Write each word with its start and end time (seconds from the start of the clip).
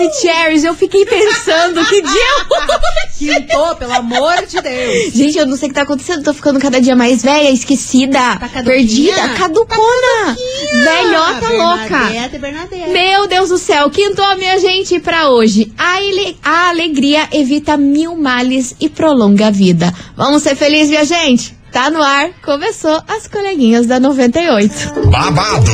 Maravicheries, 0.00 0.64
eu 0.64 0.74
fiquei 0.74 1.04
pensando 1.04 1.84
que 1.84 2.00
dia 2.00 2.22
é 2.22 2.54
hoje? 2.54 3.10
Quintou, 3.18 3.76
pelo 3.76 3.92
amor 3.92 4.46
de 4.46 4.60
Deus. 4.62 5.12
Gente, 5.12 5.36
eu 5.38 5.46
não 5.46 5.56
sei 5.56 5.66
o 5.66 5.68
que 5.68 5.74
tá 5.74 5.82
acontecendo, 5.82 6.24
tô 6.24 6.32
ficando 6.32 6.58
cada 6.58 6.80
dia 6.80 6.96
mais 6.96 7.22
velha, 7.22 7.50
esquecida, 7.50 8.18
Tá 8.38 8.62
perdida, 8.64 9.28
caducona, 9.36 10.36
velhota 10.72 11.52
louca. 11.52 11.98
Bernadette, 11.98 12.38
Bernadette. 12.38 12.88
Meu 12.90 13.26
Deus 13.28 13.50
do 13.50 13.58
céu, 13.58 13.90
quintou, 13.90 14.36
minha 14.36 14.58
gente, 14.58 14.98
pra 14.98 15.28
hoje. 15.28 15.70
A, 15.76 16.02
ele- 16.02 16.36
a 16.42 16.70
alegria 16.70 17.28
evita 17.32 17.76
mil 17.76 18.16
males 18.16 18.74
e 18.80 18.88
prolonga 18.88 19.48
a 19.48 19.50
vida. 19.50 19.92
Vamos 20.16 20.42
ser 20.42 20.56
felizes, 20.56 20.88
minha 20.88 21.04
gente? 21.04 21.54
Tá 21.70 21.88
no 21.88 22.02
ar, 22.02 22.30
começou 22.42 23.00
as 23.06 23.28
coleguinhas 23.28 23.86
da 23.86 24.00
98. 24.00 24.72
babado, 25.08 25.70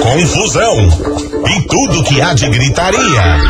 confusão 0.00 0.76
e 1.46 1.62
tudo 1.62 2.04
que 2.04 2.20
há 2.20 2.32
de 2.32 2.48
gritaria. 2.48 3.40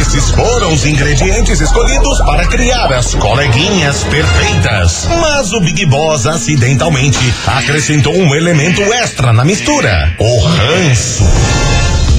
Esses 0.00 0.30
foram 0.30 0.72
os 0.72 0.84
ingredientes 0.84 1.60
escolhidos 1.60 2.20
para 2.22 2.46
criar 2.46 2.92
as 2.92 3.14
coleguinhas 3.14 4.02
perfeitas. 4.04 5.08
Mas 5.20 5.52
o 5.52 5.60
Big 5.60 5.86
Boss 5.86 6.26
acidentalmente 6.26 7.34
acrescentou 7.46 8.14
um 8.16 8.34
elemento 8.34 8.82
extra 8.94 9.32
na 9.32 9.44
mistura: 9.44 10.14
o 10.18 10.40
ranço. 10.40 11.24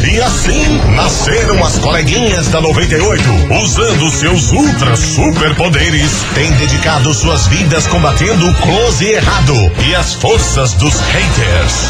E 0.03 0.21
assim 0.21 0.79
nasceram 0.91 1.63
as 1.65 1.79
coleguinhas 1.79 2.47
da 2.49 2.61
98, 2.61 3.23
usando 3.59 4.11
seus 4.11 4.51
ultra 4.51 4.95
superpoderes, 4.95 6.11
têm 6.35 6.51
dedicado 6.53 7.11
suas 7.13 7.47
vidas 7.47 7.87
combatendo 7.87 8.47
o 8.47 8.53
close 8.55 9.03
errado 9.03 9.71
e 9.87 9.95
as 9.95 10.13
forças 10.13 10.73
dos 10.73 10.99
haters. 10.99 11.89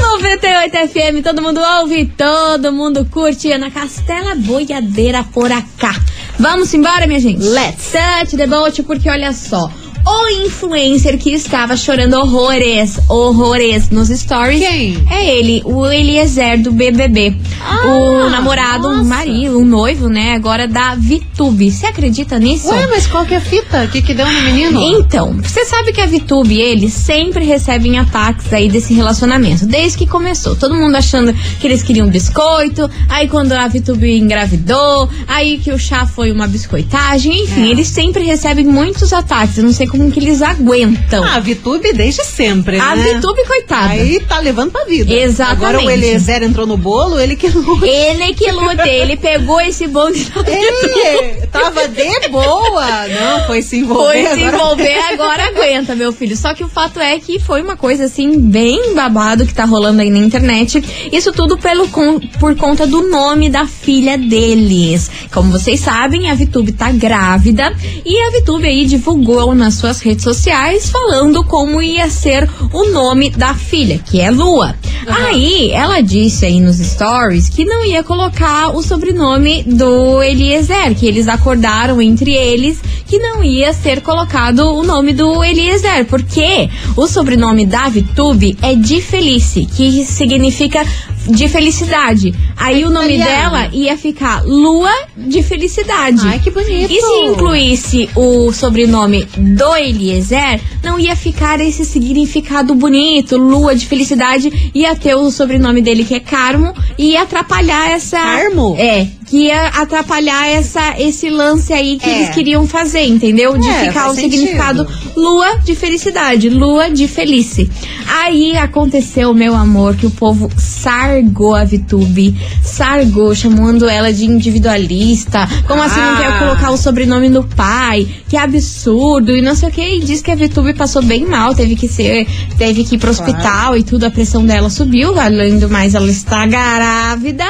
98 0.00 0.88
FM, 0.88 1.22
todo 1.22 1.42
mundo 1.42 1.60
ouve, 1.60 2.06
todo 2.06 2.72
mundo 2.72 3.04
curte. 3.10 3.52
Ana 3.52 3.70
Castela, 3.70 4.34
boiadeira 4.34 5.22
por 5.24 5.52
acá. 5.52 5.94
Vamos 6.38 6.74
embora, 6.74 7.06
minha 7.06 7.20
gente? 7.20 7.42
Let's. 7.42 7.92
Touch 7.92 8.36
the 8.36 8.46
boat, 8.46 8.82
porque 8.82 9.08
olha 9.08 9.32
só. 9.32 9.70
O 10.06 10.28
influencer 10.46 11.18
que 11.18 11.30
estava 11.30 11.76
chorando 11.76 12.14
horrores, 12.14 12.98
horrores 13.08 13.88
nos 13.88 14.08
stories. 14.08 14.60
Quem? 14.60 15.02
É 15.10 15.24
ele, 15.38 15.62
o 15.64 15.86
Eliezer 15.86 16.60
do 16.62 16.70
BBB. 16.72 17.34
Ah, 17.62 17.86
o 17.86 18.28
namorado, 18.28 18.88
nossa. 18.88 19.00
o 19.00 19.04
marido, 19.04 19.58
o 19.58 19.64
noivo, 19.64 20.08
né? 20.08 20.34
Agora 20.34 20.68
da 20.68 20.94
VTube. 20.94 21.70
Você 21.70 21.86
acredita 21.86 22.38
nisso? 22.38 22.68
Ué, 22.68 22.86
mas 22.86 23.06
qual 23.06 23.24
que 23.24 23.32
é 23.32 23.38
a 23.38 23.40
fita? 23.40 23.84
O 23.84 23.88
que, 23.88 24.02
que 24.02 24.12
deu 24.12 24.26
no 24.30 24.42
menino? 24.42 24.78
Então, 24.82 25.32
você 25.42 25.64
sabe 25.64 25.92
que 25.92 26.00
a 26.02 26.06
VTube 26.06 26.54
e 26.54 26.60
ele 26.60 26.90
sempre 26.90 27.44
recebem 27.44 27.98
ataques 27.98 28.52
aí 28.52 28.68
desse 28.68 28.92
relacionamento, 28.92 29.66
desde 29.66 29.96
que 29.98 30.06
começou. 30.06 30.54
Todo 30.54 30.74
mundo 30.74 30.96
achando 30.96 31.32
que 31.32 31.66
eles 31.66 31.82
queriam 31.82 32.08
biscoito, 32.08 32.90
aí 33.08 33.26
quando 33.26 33.52
a 33.52 33.66
VTube 33.68 34.18
engravidou, 34.18 35.08
aí 35.26 35.58
que 35.58 35.72
o 35.72 35.78
chá 35.78 36.04
foi 36.04 36.30
uma 36.30 36.46
biscoitagem, 36.46 37.44
enfim, 37.44 37.68
É. 37.68 37.70
eles 37.70 37.88
sempre 37.88 38.22
recebem 38.24 38.66
muitos 38.66 39.10
ataques. 39.12 39.56
Eu 39.56 39.64
não 39.64 39.72
sei 39.72 39.86
como 39.96 40.10
que 40.10 40.18
eles 40.20 40.42
aguentam. 40.42 41.22
Ah, 41.24 41.36
a 41.36 41.40
Vitube 41.40 41.92
desde 41.92 42.24
sempre, 42.24 42.78
a 42.78 42.96
né? 42.96 43.14
VTube, 43.14 43.44
coitada. 43.46 43.92
Aí 43.92 44.20
tá 44.20 44.38
levando 44.40 44.72
pra 44.72 44.84
vida. 44.84 45.12
Exatamente. 45.12 45.64
Agora 45.64 45.84
o 45.84 45.90
Eliezer 45.90 46.42
entrou 46.42 46.66
no 46.66 46.76
bolo, 46.76 47.18
ele 47.18 47.36
que 47.36 47.48
lute. 47.48 47.86
Ele 47.86 48.34
que 48.34 48.50
luta, 48.50 48.88
ele 48.88 49.16
pegou 49.16 49.60
esse 49.60 49.86
bonde 49.86 50.24
da 50.24 50.40
Ele 50.50 51.46
tava 51.46 51.88
de 51.88 52.28
boa. 52.28 53.06
Não, 53.08 53.46
foi 53.46 53.62
se 53.62 53.78
envolver. 53.78 54.04
Foi 54.04 54.22
se 54.22 54.44
agora- 54.44 54.56
envolver, 54.56 54.98
agora 55.12 55.44
aguenta, 55.48 55.94
meu 55.94 56.12
filho. 56.12 56.36
Só 56.36 56.54
que 56.54 56.64
o 56.64 56.68
fato 56.68 56.98
é 57.00 57.18
que 57.18 57.38
foi 57.38 57.62
uma 57.62 57.76
coisa 57.76 58.04
assim, 58.04 58.38
bem 58.38 58.94
babado 58.94 59.46
que 59.46 59.54
tá 59.54 59.64
rolando 59.64 60.00
aí 60.02 60.10
na 60.10 60.18
internet. 60.18 60.82
Isso 61.12 61.32
tudo 61.32 61.56
pelo, 61.56 61.88
por 61.88 62.56
conta 62.56 62.86
do 62.86 63.08
nome 63.08 63.48
da 63.48 63.66
filha 63.66 64.18
deles. 64.18 65.10
Como 65.32 65.50
vocês 65.52 65.80
sabem, 65.80 66.30
a 66.30 66.34
Vitube 66.34 66.72
tá 66.72 66.90
grávida 66.90 67.74
e 68.04 68.18
a 68.22 68.30
Vitube 68.30 68.66
aí 68.66 68.84
divulgou 68.86 69.54
nas 69.54 69.74
suas 69.84 70.00
redes 70.00 70.24
sociais 70.24 70.88
falando 70.88 71.44
como 71.44 71.82
ia 71.82 72.08
ser 72.08 72.48
o 72.72 72.90
nome 72.90 73.28
da 73.28 73.52
filha, 73.52 73.98
que 73.98 74.18
é 74.18 74.30
Lua. 74.30 74.74
Aí 75.06 75.70
ela 75.72 76.00
disse 76.00 76.46
aí 76.46 76.58
nos 76.58 76.78
stories 76.78 77.50
que 77.50 77.66
não 77.66 77.84
ia 77.84 78.02
colocar 78.02 78.74
o 78.74 78.82
sobrenome 78.82 79.62
do 79.62 80.22
Eliezer, 80.22 80.94
que 80.94 81.06
eles 81.06 81.28
acordaram 81.28 82.00
entre 82.00 82.32
eles 82.32 82.80
que 83.06 83.18
não 83.18 83.44
ia 83.44 83.74
ser 83.74 84.00
colocado 84.00 84.60
o 84.60 84.82
nome 84.82 85.12
do 85.12 85.44
Eliezer, 85.44 86.06
porque 86.06 86.70
o 86.96 87.06
sobrenome 87.06 87.66
da 87.66 87.86
Vitube 87.90 88.56
é 88.62 88.74
de 88.74 89.02
Felice, 89.02 89.66
que 89.66 90.02
significa 90.06 90.82
de 91.26 91.48
felicidade. 91.48 92.34
Aí 92.56 92.84
o 92.84 92.90
nome 92.90 93.18
dela 93.18 93.68
ia 93.72 93.96
ficar 93.96 94.42
Lua 94.44 94.92
de 95.16 95.42
Felicidade. 95.42 96.20
Ai, 96.24 96.38
que 96.38 96.50
bonito. 96.50 96.92
E 96.92 97.00
se 97.00 97.20
incluísse 97.26 98.10
o 98.14 98.52
sobrenome 98.52 99.26
do 99.36 99.76
Eliezer, 99.76 100.60
não 100.82 100.98
ia 100.98 101.16
ficar 101.16 101.60
esse 101.60 101.84
significado 101.84 102.74
bonito, 102.74 103.36
lua 103.36 103.74
de 103.74 103.86
felicidade, 103.86 104.70
ia 104.74 104.94
ter 104.94 105.14
o 105.14 105.30
sobrenome 105.30 105.80
dele 105.80 106.04
que 106.04 106.14
é 106.14 106.20
Carmo 106.20 106.74
e 106.98 107.12
ia 107.12 107.22
atrapalhar 107.22 107.90
essa. 107.90 108.18
Carmo? 108.18 108.76
É, 108.78 109.06
que 109.34 109.46
ia 109.48 109.66
atrapalhar 109.66 110.46
essa, 110.48 110.94
esse 110.96 111.28
lance 111.28 111.72
aí 111.72 111.98
que 111.98 112.08
É. 112.08 112.18
eles 112.18 112.28
queriam 112.30 112.68
fazer, 112.68 113.04
entendeu? 113.04 113.58
De 113.58 113.68
É, 113.68 113.86
ficar 113.88 114.02
o 114.10 114.14
faz 114.14 114.20
significado 114.20 114.86
sentido. 114.88 115.12
lua 115.20 115.56
de 115.64 115.74
felicidade, 115.74 116.48
lua 116.48 116.88
de 116.88 117.08
felice. 117.08 117.68
Aí 118.06 118.56
aconteceu, 118.56 119.34
meu 119.34 119.56
amor, 119.56 119.96
que 119.96 120.06
o 120.06 120.10
povo 120.10 120.48
sargou 120.56 121.52
a 121.56 121.64
Vitube, 121.64 122.32
sargou, 122.62 123.34
chamando 123.34 123.88
ela 123.88 124.12
de 124.12 124.24
individualista. 124.24 125.48
Como 125.66 125.82
assim 125.82 125.98
não 125.98 126.14
Ah. 126.14 126.16
quer 126.22 126.38
colocar 126.38 126.70
o 126.70 126.76
sobrenome 126.76 127.28
no 127.28 127.42
pai? 127.42 128.06
Que 128.28 128.36
absurdo, 128.36 129.36
e 129.36 129.42
não 129.42 129.56
sei 129.56 129.68
o 129.68 129.72
que. 129.72 129.82
E 129.82 130.00
diz 130.00 130.22
que 130.22 130.30
a 130.30 130.36
Vitube 130.36 130.74
passou 130.74 131.02
bem 131.02 131.26
mal, 131.26 131.56
teve 131.56 131.74
que 131.74 131.88
ser, 131.88 132.24
teve 132.56 132.84
que 132.84 132.94
ir 132.94 132.98
pro 132.98 133.10
hospital 133.10 133.76
e 133.76 133.82
tudo, 133.82 134.04
a 134.04 134.10
pressão 134.12 134.46
dela 134.46 134.70
subiu, 134.70 135.18
além 135.18 135.58
do 135.58 135.68
mais, 135.68 135.94
ela 135.96 136.08
está 136.08 136.46
grávida. 136.46 137.44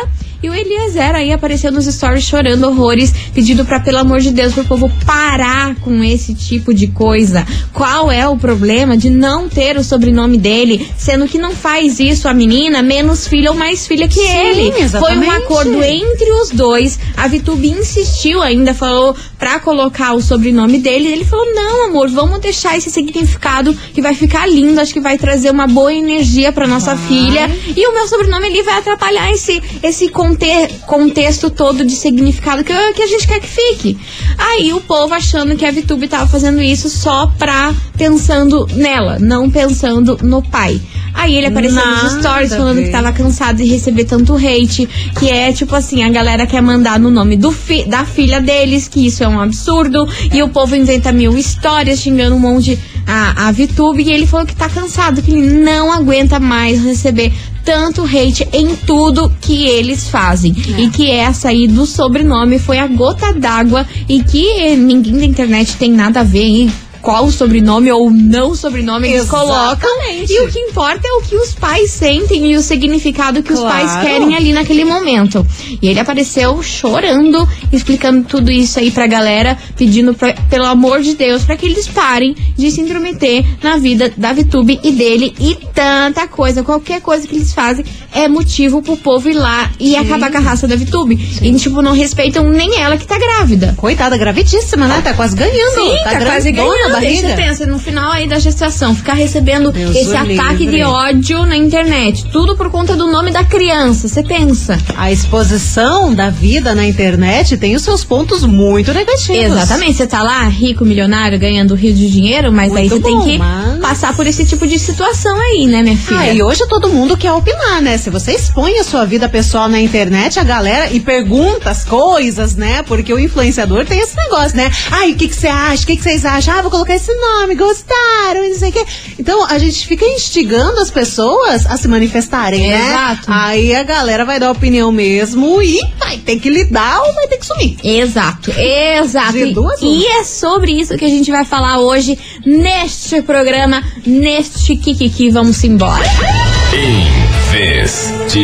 E 0.44 0.50
o 0.50 0.54
Eliezer 0.54 1.14
aí 1.14 1.32
apareceu 1.32 1.72
nos 1.72 1.86
stories 1.86 2.22
chorando 2.22 2.64
horrores, 2.64 3.14
pedindo 3.32 3.64
pra, 3.64 3.80
pelo 3.80 3.96
amor 3.96 4.20
de 4.20 4.30
Deus, 4.30 4.52
pro 4.52 4.62
povo 4.66 4.92
parar 5.06 5.74
com 5.76 6.04
esse 6.04 6.34
tipo 6.34 6.74
de 6.74 6.88
coisa. 6.88 7.46
Qual 7.72 8.12
é 8.12 8.28
o 8.28 8.36
problema 8.36 8.94
de 8.94 9.08
não 9.08 9.48
ter 9.48 9.78
o 9.78 9.82
sobrenome 9.82 10.36
dele, 10.36 10.86
sendo 10.98 11.26
que 11.26 11.38
não 11.38 11.52
faz 11.52 11.98
isso 11.98 12.28
a 12.28 12.34
menina 12.34 12.82
menos 12.82 13.26
filha 13.26 13.52
ou 13.52 13.56
mais 13.56 13.86
filha 13.86 14.06
que 14.06 14.20
ele? 14.20 14.70
Foi 14.70 14.80
um 14.80 14.84
exatamente. 14.84 15.30
acordo 15.30 15.82
entre 15.82 16.30
os 16.42 16.50
dois. 16.50 16.98
A 17.16 17.26
Vitube 17.26 17.70
insistiu 17.70 18.42
ainda, 18.42 18.74
falou 18.74 19.16
pra 19.38 19.58
colocar 19.60 20.12
o 20.12 20.20
sobrenome 20.20 20.78
dele. 20.78 21.08
Ele 21.10 21.24
falou: 21.24 21.54
não, 21.54 21.86
amor, 21.86 22.10
vamos 22.10 22.38
deixar 22.40 22.76
esse 22.76 22.90
significado 22.90 23.72
que 23.94 24.02
vai 24.02 24.14
ficar 24.14 24.46
lindo, 24.46 24.78
acho 24.78 24.92
que 24.92 25.00
vai 25.00 25.16
trazer 25.16 25.50
uma 25.50 25.66
boa 25.66 25.94
energia 25.94 26.52
pra 26.52 26.66
nossa 26.66 26.94
filha. 26.94 27.50
E 27.74 27.88
o 27.88 27.94
meu 27.94 28.06
sobrenome 28.06 28.44
ali 28.44 28.60
vai 28.60 28.76
atrapalhar 28.76 29.30
esse, 29.32 29.62
esse 29.82 30.10
conte 30.34 30.74
contexto 30.86 31.50
todo 31.50 31.84
de 31.84 31.94
significado 31.94 32.64
que, 32.64 32.72
que 32.92 33.02
a 33.02 33.06
gente 33.06 33.26
quer 33.26 33.40
que 33.40 33.48
fique. 33.48 33.98
Aí 34.36 34.72
o 34.72 34.80
povo 34.80 35.14
achando 35.14 35.56
que 35.56 35.64
a 35.64 35.70
Vitube 35.70 36.08
tava 36.08 36.26
fazendo 36.26 36.60
isso 36.60 36.88
só 36.88 37.26
pra 37.38 37.74
pensando 37.96 38.66
nela, 38.72 39.18
não 39.18 39.50
pensando 39.50 40.18
no 40.22 40.42
pai. 40.42 40.80
Aí 41.14 41.36
ele 41.36 41.46
apareceu 41.46 41.86
nos 41.86 42.02
Nada 42.02 42.20
stories 42.20 42.52
a 42.52 42.56
falando 42.56 42.82
que 42.82 42.90
tava 42.90 43.12
cansado 43.12 43.58
de 43.58 43.64
receber 43.64 44.04
tanto 44.04 44.34
hate, 44.34 44.88
que 45.18 45.30
é 45.30 45.52
tipo 45.52 45.74
assim, 45.74 46.02
a 46.02 46.10
galera 46.10 46.44
quer 46.44 46.60
mandar 46.60 46.98
no 46.98 47.08
nome 47.08 47.36
do 47.36 47.52
fi 47.52 47.84
da 47.84 48.04
filha 48.04 48.40
deles, 48.40 48.88
que 48.88 49.06
isso 49.06 49.22
é 49.22 49.28
um 49.28 49.40
absurdo, 49.40 50.08
e 50.32 50.42
o 50.42 50.48
povo 50.48 50.74
inventa 50.74 51.12
mil 51.12 51.38
histórias 51.38 52.00
xingando 52.00 52.34
um 52.34 52.40
monte 52.40 52.76
a, 53.06 53.48
a 53.48 53.52
VTube, 53.52 54.02
e 54.02 54.10
ele 54.10 54.26
falou 54.26 54.44
que 54.44 54.56
tá 54.56 54.68
cansado, 54.68 55.22
que 55.22 55.30
ele 55.30 55.62
não 55.62 55.92
aguenta 55.92 56.40
mais 56.40 56.82
receber 56.82 57.32
tanto 57.64 58.04
hate 58.04 58.46
em 58.52 58.76
tudo 58.76 59.32
que 59.40 59.66
eles 59.66 60.08
fazem. 60.08 60.54
E 60.78 60.88
que 60.90 61.10
essa 61.10 61.48
aí 61.48 61.66
do 61.66 61.86
sobrenome 61.86 62.58
foi 62.58 62.78
a 62.78 62.86
gota 62.86 63.32
d'água 63.32 63.86
e 64.08 64.22
que 64.22 64.76
ninguém 64.76 65.18
da 65.18 65.24
internet 65.24 65.76
tem 65.76 65.90
nada 65.90 66.20
a 66.20 66.24
ver 66.24 66.44
aí 66.44 66.83
qual 67.04 67.26
o 67.26 67.30
sobrenome 67.30 67.92
ou 67.92 68.10
não 68.10 68.54
sobrenome 68.54 69.08
eles 69.08 69.28
colocam. 69.28 69.90
E 70.26 70.40
o 70.40 70.48
que 70.48 70.58
importa 70.58 71.06
é 71.06 71.12
o 71.12 71.20
que 71.20 71.36
os 71.36 71.52
pais 71.54 71.90
sentem 71.90 72.50
e 72.50 72.56
o 72.56 72.62
significado 72.62 73.42
que 73.42 73.52
os 73.52 73.60
Claro. 73.60 73.74
pais 73.88 74.02
querem 74.06 74.34
ali 74.34 74.54
naquele 74.54 74.86
momento. 74.86 75.46
E 75.82 75.86
ele 75.86 76.00
apareceu 76.00 76.62
chorando, 76.62 77.46
explicando 77.70 78.24
tudo 78.26 78.50
isso 78.50 78.78
aí 78.78 78.90
pra 78.90 79.06
galera, 79.06 79.56
pedindo 79.76 80.14
pra- 80.14 80.32
pelo 80.48 80.64
amor 80.64 81.02
de 81.02 81.14
Deus 81.14 81.42
pra 81.44 81.56
que 81.58 81.66
eles 81.66 81.86
parem 81.86 82.34
de 82.56 82.70
se 82.70 82.80
intrometer 82.80 83.44
na 83.62 83.76
vida 83.76 84.10
da 84.16 84.32
VTube 84.32 84.80
e 84.82 84.90
dele 84.90 85.34
e 85.38 85.56
tanta 85.74 86.26
coisa. 86.26 86.62
Qualquer 86.62 87.02
coisa 87.02 87.26
que 87.28 87.34
eles 87.36 87.52
fazem 87.52 87.84
é 88.14 88.26
motivo 88.28 88.80
pro 88.80 88.96
povo 88.96 89.28
ir 89.28 89.34
lá 89.34 89.70
e 89.78 89.94
acabar 89.94 90.30
com 90.30 90.38
a 90.38 90.40
raça 90.40 90.66
da 90.66 90.74
VTube. 90.74 91.16
E, 91.42 91.52
tipo, 91.56 91.82
não 91.82 91.92
respeitam 91.92 92.48
nem 92.48 92.80
ela 92.80 92.96
que 92.96 93.06
tá 93.06 93.18
grávida. 93.18 93.74
Coitada, 93.76 94.16
gravidíssima, 94.16 94.86
né? 94.86 95.02
Tá 95.04 95.12
quase 95.12 95.36
ganhando. 95.36 95.74
Sim, 95.74 95.96
tá, 96.02 96.18
quase 96.24 96.50
grandona 96.50 96.74
ganhando. 96.78 96.93
Aí 96.96 97.04
barriga. 97.06 97.28
você 97.28 97.34
pensa, 97.34 97.66
no 97.66 97.78
final 97.78 98.12
aí 98.12 98.28
da 98.28 98.38
gestação, 98.38 98.94
ficar 98.94 99.14
recebendo 99.14 99.70
Deus 99.72 99.94
esse 99.96 100.14
ataque 100.14 100.58
livre. 100.64 100.76
de 100.78 100.82
ódio 100.84 101.46
na 101.46 101.56
internet. 101.56 102.26
Tudo 102.32 102.56
por 102.56 102.70
conta 102.70 102.96
do 102.96 103.06
nome 103.10 103.30
da 103.30 103.44
criança. 103.44 104.08
Você 104.08 104.22
pensa. 104.22 104.78
A 104.96 105.10
exposição 105.10 106.14
da 106.14 106.30
vida 106.30 106.74
na 106.74 106.86
internet 106.86 107.56
tem 107.56 107.74
os 107.74 107.82
seus 107.82 108.04
pontos 108.04 108.44
muito 108.44 108.92
negativos. 108.92 109.38
Exatamente. 109.56 109.94
Você 109.94 110.06
tá 110.06 110.22
lá, 110.22 110.42
rico, 110.48 110.84
milionário, 110.84 111.38
ganhando 111.38 111.74
rio 111.74 111.92
de 111.94 112.10
dinheiro, 112.10 112.52
mas 112.52 112.74
aí 112.74 112.88
Muito 112.88 113.02
você 113.02 113.10
tem 113.10 113.20
que 113.20 113.38
mas- 113.38 113.78
passar 113.80 114.14
por 114.16 114.26
esse 114.26 114.44
tipo 114.44 114.66
de 114.66 114.78
situação 114.78 115.36
aí, 115.38 115.66
né, 115.66 115.82
minha 115.82 115.96
filha? 115.96 116.20
Ah, 116.20 116.32
e 116.34 116.42
hoje 116.42 116.66
todo 116.68 116.88
mundo 116.88 117.16
quer 117.16 117.32
opinar, 117.32 117.80
né? 117.82 117.96
Se 117.98 118.10
você 118.10 118.32
expõe 118.32 118.78
a 118.78 118.84
sua 118.84 119.04
vida 119.04 119.28
pessoal 119.28 119.68
na 119.68 119.80
internet, 119.80 120.38
a 120.38 120.44
galera 120.44 120.90
e 120.90 121.00
pergunta 121.00 121.70
as 121.70 121.84
coisas, 121.84 122.54
né? 122.56 122.82
Porque 122.82 123.12
o 123.12 123.18
influenciador 123.18 123.84
tem 123.84 124.00
esse 124.00 124.16
negócio, 124.16 124.56
né? 124.56 124.70
Ai, 124.90 125.12
o 125.12 125.14
que 125.16 125.28
que 125.28 125.34
você 125.36 125.48
acha? 125.48 125.82
O 125.82 125.86
que 125.86 125.96
que 125.96 126.02
vocês 126.02 126.24
acham? 126.24 126.54
Ah, 126.58 126.62
vou 126.62 126.70
colocar 126.70 126.83
esse 126.92 127.12
nome, 127.14 127.54
gostaram, 127.54 128.48
não 128.48 128.54
sei 128.54 128.70
o 128.70 128.72
quê. 128.72 128.84
Então 129.18 129.44
a 129.48 129.58
gente 129.58 129.86
fica 129.86 130.04
instigando 130.04 130.78
as 130.80 130.90
pessoas 130.90 131.66
a 131.66 131.76
se 131.76 131.88
manifestarem, 131.88 132.68
né? 132.68 132.88
Exato. 132.90 133.22
Aí 133.28 133.74
a 133.74 133.82
galera 133.82 134.24
vai 134.24 134.38
dar 134.40 134.50
opinião 134.50 134.90
mesmo 134.92 135.60
e 135.62 135.80
vai 135.98 136.18
ter 136.18 136.38
que 136.38 136.48
lidar 136.50 137.00
ou 137.02 137.12
vai 137.14 137.26
ter 137.28 137.38
que 137.38 137.46
sumir. 137.46 137.76
Exato, 137.82 138.50
exato. 138.58 139.32
De 139.32 139.44
E- 139.44 139.54
duas 139.54 139.80
e 139.82 140.06
é 140.06 140.24
sobre 140.24 140.72
isso 140.72 140.96
que 140.96 141.04
a 141.04 141.08
gente 141.08 141.30
vai 141.30 141.44
falar 141.44 141.78
hoje 141.80 142.18
neste 142.44 143.22
programa, 143.22 143.82
neste 144.06 144.76
Kikiki. 144.76 145.30
Vamos 145.30 145.62
embora. 145.64 146.04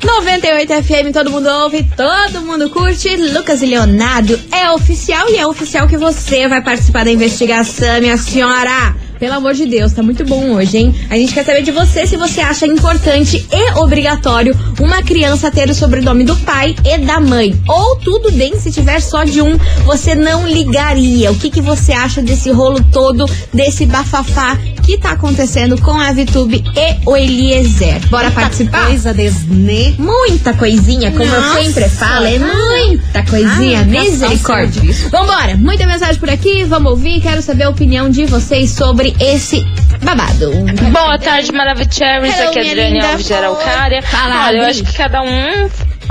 98 0.05 0.85
FM, 0.85 1.13
todo 1.13 1.31
mundo 1.31 1.49
ouve, 1.49 1.85
todo 1.97 2.41
mundo 2.43 2.71
curte. 2.71 3.17
Lucas 3.17 3.63
e 3.63 3.67
Leonardo 3.67 4.39
é 4.53 4.71
oficial 4.71 5.29
e 5.29 5.37
é 5.39 5.47
oficial 5.47 5.89
que 5.89 5.97
você 5.97 6.47
vai 6.47 6.63
participar 6.63 7.05
da 7.05 7.11
investigação, 7.11 8.01
minha 8.01 8.17
senhora. 8.17 8.95
Pelo 9.19 9.33
amor 9.33 9.55
de 9.55 9.65
Deus, 9.65 9.93
tá 9.93 10.03
muito 10.03 10.25
bom 10.27 10.51
hoje, 10.53 10.77
hein? 10.77 10.95
A 11.09 11.17
gente 11.17 11.33
quer 11.33 11.45
saber 11.45 11.63
de 11.63 11.71
você 11.71 12.07
se 12.07 12.17
você 12.19 12.43
acha 12.43 12.67
importante 12.67 13.47
e 13.51 13.79
obrigatório 13.79 14.55
uma 14.79 15.03
criança 15.03 15.51
ter 15.51 15.71
o 15.71 15.75
sobrenome 15.75 16.23
do 16.23 16.37
pai 16.37 16.75
e 16.85 16.99
da 16.99 17.19
mãe. 17.19 17.59
Ou 17.67 17.97
tudo 17.97 18.31
bem 18.33 18.59
se 18.59 18.71
tiver 18.71 19.01
só 19.01 19.25
de 19.25 19.41
um, 19.41 19.57
você 19.85 20.15
não 20.15 20.47
ligaria. 20.47 21.33
O 21.33 21.35
que, 21.37 21.49
que 21.51 21.63
você 21.63 21.93
acha 21.93 22.21
desse 22.21 22.51
rolo 22.51 22.79
todo, 22.93 23.25
desse 23.55 23.87
bafafá 23.87 24.59
que 24.85 24.99
tá 24.99 25.13
acontecendo 25.13 25.81
com 25.81 25.93
a 25.93 26.13
VTube 26.13 26.63
e 26.77 27.09
o 27.09 27.17
Eliezer? 27.17 28.07
Bora 28.09 28.31
participar? 28.31 28.87
Coisa 28.87 29.15
desne. 29.15 29.97
Muita 29.99 30.53
coisinha, 30.53 31.11
como 31.11 31.25
Nossa. 31.25 31.59
eu 31.59 31.65
sempre 31.65 31.89
falo, 31.89 32.27
é 32.27 32.39
muita 32.39 33.23
coisinha, 33.25 33.81
Ah, 33.81 33.85
misericórdia. 33.85 34.83
Vambora, 35.11 35.57
muita 35.57 35.87
mensagem 35.87 36.21
por 36.21 36.29
aqui, 36.29 36.65
vamos 36.65 36.91
ouvir, 36.91 37.21
quero 37.23 37.41
saber 37.41 37.65
a 37.65 37.71
opinião 37.71 38.11
de 38.11 38.27
vocês 38.27 38.71
sobre 38.71 39.06
esse 39.21 39.65
babado. 40.03 40.51
Boa 40.91 41.19
tarde, 41.19 41.53
Maravicheries. 41.53 42.39
Hello, 42.39 42.49
Aqui 42.49 42.59
é 42.59 42.63
a 42.63 42.67
Adriane. 42.67 43.01
Alves 43.01 43.27
de 43.27 43.35
Araucária. 43.35 44.03
Fala, 44.03 44.47
Olha, 44.47 44.57
eu 44.59 44.65
acho 44.65 44.85
que 44.85 44.93
cada 44.93 45.23
um 45.23 45.69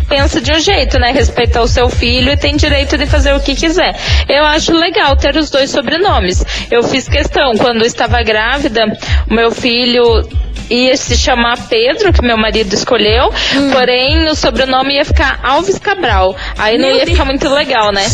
pensa 0.08 0.40
de 0.40 0.52
um 0.52 0.60
jeito, 0.60 1.00
né? 1.00 1.12
Respeita 1.12 1.62
o 1.62 1.68
seu 1.68 1.90
filho 1.90 2.32
e 2.32 2.38
tem 2.38 2.56
direito 2.56 2.98
de 2.98 3.06
fazer 3.06 3.34
o 3.34 3.40
que 3.40 3.56
quiser. 3.56 3.96
Eu 4.28 4.46
acho 4.46 4.74
legal 4.74 5.16
ter 5.16 5.36
os 5.36 5.50
dois 5.50 5.70
sobrenomes. 5.70 6.44
Eu 6.70 6.84
fiz 6.84 7.08
questão, 7.08 7.56
quando 7.58 7.82
eu 7.82 7.88
estava 7.88 8.22
grávida, 8.22 8.86
o 9.30 9.34
meu 9.34 9.52
filho 9.52 10.28
ia 10.70 10.96
se 10.98 11.16
chamar 11.18 11.58
Pedro, 11.68 12.12
que 12.14 12.22
meu 12.22 12.38
marido 12.38 12.74
escolheu, 12.74 13.32
porém 13.72 14.28
o 14.30 14.36
sobrenome 14.36 14.96
ia 14.96 15.06
ficar 15.06 15.40
Alves 15.44 15.78
Cabral. 15.80 16.36
Aí 16.58 16.78
não 16.78 16.88
Meu 16.88 16.98
ia 16.98 17.06
Deus. 17.06 17.12
ficar 17.18 17.26
muito 17.26 17.48
legal, 17.50 17.92
né? 17.92 18.06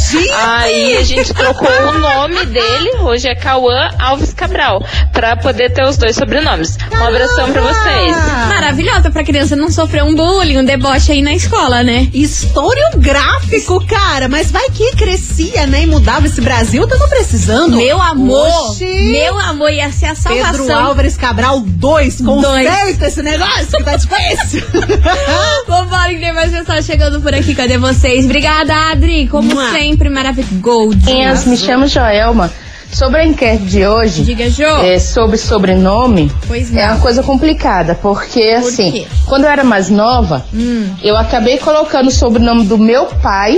Aí 0.44 0.98
a 0.98 1.04
gente 1.04 1.34
trocou 1.34 1.70
o 1.70 2.00
nome 2.00 2.46
dele, 2.48 2.92
hoje 3.02 3.28
é 3.28 3.36
Cauã 3.36 3.90
Alves 4.00 4.34
Cabral, 4.34 4.84
pra 5.12 5.36
poder 5.36 5.72
ter 5.72 5.84
os 5.86 5.98
dois 5.98 6.16
sobrenomes. 6.16 6.78
Um 7.00 7.06
abração 7.08 7.52
pra 7.52 7.62
vocês. 7.62 8.16
Maravilhosa 8.50 9.10
pra 9.12 9.24
criança 9.24 9.56
não 9.56 9.70
sofrer 9.70 10.04
um 10.04 10.14
bullying, 10.16 10.58
um 10.58 10.66
deboche 10.66 11.12
aí 11.12 11.22
na 11.22 11.34
escola, 11.34 11.84
né? 11.84 12.08
Historiográfico, 12.14 13.86
cara. 13.86 14.28
Mas 14.28 14.52
vai 14.52 14.70
que 14.70 14.96
crescia, 14.96 15.66
né? 15.68 15.84
E 15.84 15.86
mudava 15.86 16.26
esse 16.28 16.42
Brasil, 16.42 16.88
tava 16.88 17.08
precisando. 17.08 17.76
Meu 17.78 18.02
amor, 18.02 18.48
Oxi. 18.70 18.86
meu 18.86 19.38
amor, 19.40 19.72
ia 19.72 19.92
ser 19.92 20.08
a 20.08 20.16
salvação. 20.16 20.52
Pedro 20.68 20.74
Álvares 20.78 21.18
Cabral 21.18 21.60
2. 21.62 22.22
Conserta 22.42 23.08
esse 23.08 23.22
negócio 23.24 23.68
que 23.78 23.84
tá 23.84 23.96
difícil. 23.96 24.64
Vambora, 25.68 26.10
que 26.10 26.20
tem 26.20 26.34
mais 26.34 26.52
pessoas 26.52 26.86
chegando 26.86 27.22
por 27.22 27.34
aqui. 27.34 27.54
Cadê 27.56 27.78
vocês? 27.78 28.26
Obrigada, 28.26 28.74
Adri. 28.92 29.28
Como 29.28 29.54
Mua. 29.54 29.72
sempre, 29.72 30.10
maravilhoso. 30.10 30.98
Meninas, 31.06 31.46
me 31.46 31.58
chamo 31.58 31.88
Joelma. 31.88 32.52
Sobre 32.92 33.22
a 33.22 33.26
enquete 33.26 33.64
de 33.64 33.88
hoje, 33.88 34.22
Diga, 34.24 34.50
Jo. 34.50 34.64
é, 34.84 35.00
sobre 35.00 35.38
sobrenome, 35.38 36.30
Pois 36.46 36.76
é 36.76 36.86
não. 36.88 36.96
uma 36.96 37.00
coisa 37.02 37.24
complicada, 37.24 37.96
porque 37.96 38.42
Por 38.60 38.68
assim, 38.68 38.92
quê? 38.92 39.08
quando 39.28 39.46
eu 39.46 39.50
era 39.50 39.64
mais 39.64 39.90
nova, 39.90 40.46
Hum. 40.54 40.94
eu 41.02 41.16
acabei 41.16 41.58
colocando 41.58 42.08
o 42.08 42.12
sobrenome 42.12 42.66
do 42.66 42.78
meu 42.78 43.06
pai, 43.06 43.58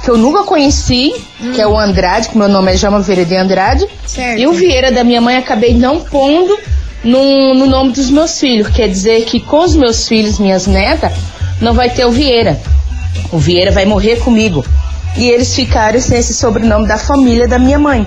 que 0.00 0.08
eu 0.08 0.16
nunca 0.16 0.44
conheci, 0.44 1.12
que 1.56 1.60
é 1.60 1.66
o 1.66 1.76
Andrade, 1.76 2.28
que 2.28 2.38
meu 2.38 2.46
nome 2.48 2.72
é 2.72 2.76
Jama 2.76 3.00
Vieira 3.00 3.24
de 3.24 3.34
Andrade, 3.34 3.82
Hum. 3.82 3.88
Certo. 4.06 4.38
e 4.40 4.46
o 4.46 4.52
Vieira 4.52 4.92
da 4.92 5.02
minha 5.02 5.20
mãe 5.20 5.36
acabei 5.36 5.74
não 5.74 5.98
pondo 6.02 6.56
no, 7.06 7.54
no 7.54 7.66
nome 7.66 7.92
dos 7.92 8.10
meus 8.10 8.38
filhos. 8.38 8.68
Quer 8.68 8.88
dizer 8.88 9.24
que 9.24 9.40
com 9.40 9.60
os 9.60 9.74
meus 9.74 10.06
filhos, 10.06 10.38
minhas 10.38 10.66
netas, 10.66 11.12
não 11.60 11.72
vai 11.72 11.88
ter 11.88 12.04
o 12.04 12.10
Vieira. 12.10 12.60
O 13.32 13.38
Vieira 13.38 13.70
vai 13.70 13.86
morrer 13.86 14.16
comigo. 14.16 14.64
E 15.16 15.28
eles 15.28 15.54
ficaram 15.54 16.00
sem 16.00 16.18
esse 16.18 16.34
sobrenome 16.34 16.86
da 16.86 16.98
família 16.98 17.48
da 17.48 17.58
minha 17.58 17.78
mãe. 17.78 18.06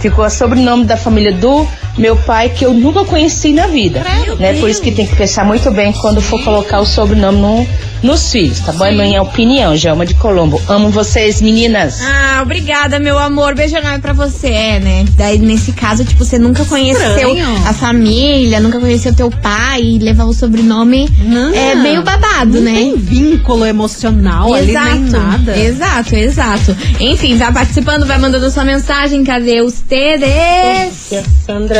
Ficou 0.00 0.24
o 0.24 0.30
sobrenome 0.30 0.84
da 0.84 0.96
família 0.96 1.32
do 1.32 1.66
meu 1.98 2.16
pai, 2.16 2.48
que 2.50 2.64
eu 2.64 2.72
nunca 2.72 3.04
conheci 3.04 3.52
na 3.52 3.66
vida. 3.66 4.02
Né? 4.38 4.54
Por 4.60 4.70
isso 4.70 4.80
que 4.80 4.92
tem 4.92 5.06
que 5.06 5.16
pensar 5.16 5.44
muito 5.44 5.70
bem 5.70 5.92
quando 5.92 6.20
for 6.20 6.42
colocar 6.42 6.80
o 6.80 6.86
sobrenome 6.86 7.38
no- 7.38 7.66
nos 8.02 8.30
filhos, 8.30 8.60
tá 8.60 8.70
bom? 8.72 8.84
É 8.86 8.92
minha 8.92 9.20
opinião, 9.20 9.74
Gelma 9.76 10.06
de 10.06 10.14
Colombo. 10.14 10.60
Amo 10.68 10.88
vocês, 10.90 11.42
meninas. 11.42 12.00
Ah, 12.00 12.40
obrigada, 12.42 13.00
meu 13.00 13.18
amor. 13.18 13.56
Beijo 13.56 13.76
enorme 13.76 13.98
pra 13.98 14.12
você, 14.12 14.46
é, 14.48 14.78
né? 14.80 15.04
Daí, 15.16 15.36
nesse 15.38 15.72
caso, 15.72 16.04
tipo, 16.04 16.24
você 16.24 16.38
nunca 16.38 16.64
conheceu 16.64 17.08
Estranho. 17.34 17.62
a 17.66 17.72
família, 17.72 18.60
nunca 18.60 18.78
conheceu 18.78 19.12
teu 19.12 19.28
pai 19.30 19.82
e 19.82 19.98
levar 19.98 20.24
o 20.26 20.32
sobrenome 20.32 21.08
Não. 21.24 21.52
é 21.52 21.74
meio 21.74 22.02
babado, 22.02 22.52
Não 22.52 22.60
né? 22.60 22.72
tem 22.74 22.96
vínculo 22.96 23.66
emocional 23.66 24.54
ali, 24.54 24.72
nem 24.72 25.00
nada. 25.10 25.58
Exato, 25.58 26.14
exato. 26.14 26.76
Enfim, 27.00 27.36
vai 27.36 27.52
participando, 27.52 28.06
vai 28.06 28.18
mandando 28.18 28.48
sua 28.50 28.64
mensagem. 28.64 29.24
Cadê 29.24 29.60
os 29.60 29.74
TDs? 29.80 31.12
É 31.12 31.22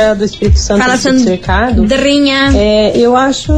a 0.09 0.15
Sandra 0.15 0.15
do 0.15 0.25
Espírito 0.25 0.59
Santo 0.59 0.81
Fala, 0.81 0.97
do 0.97 1.01
Sítio 1.01 1.21
Cercado. 1.21 1.89
Sandrinha. 1.89 2.51
É, 2.55 2.97
eu 2.97 3.17
acho 3.17 3.53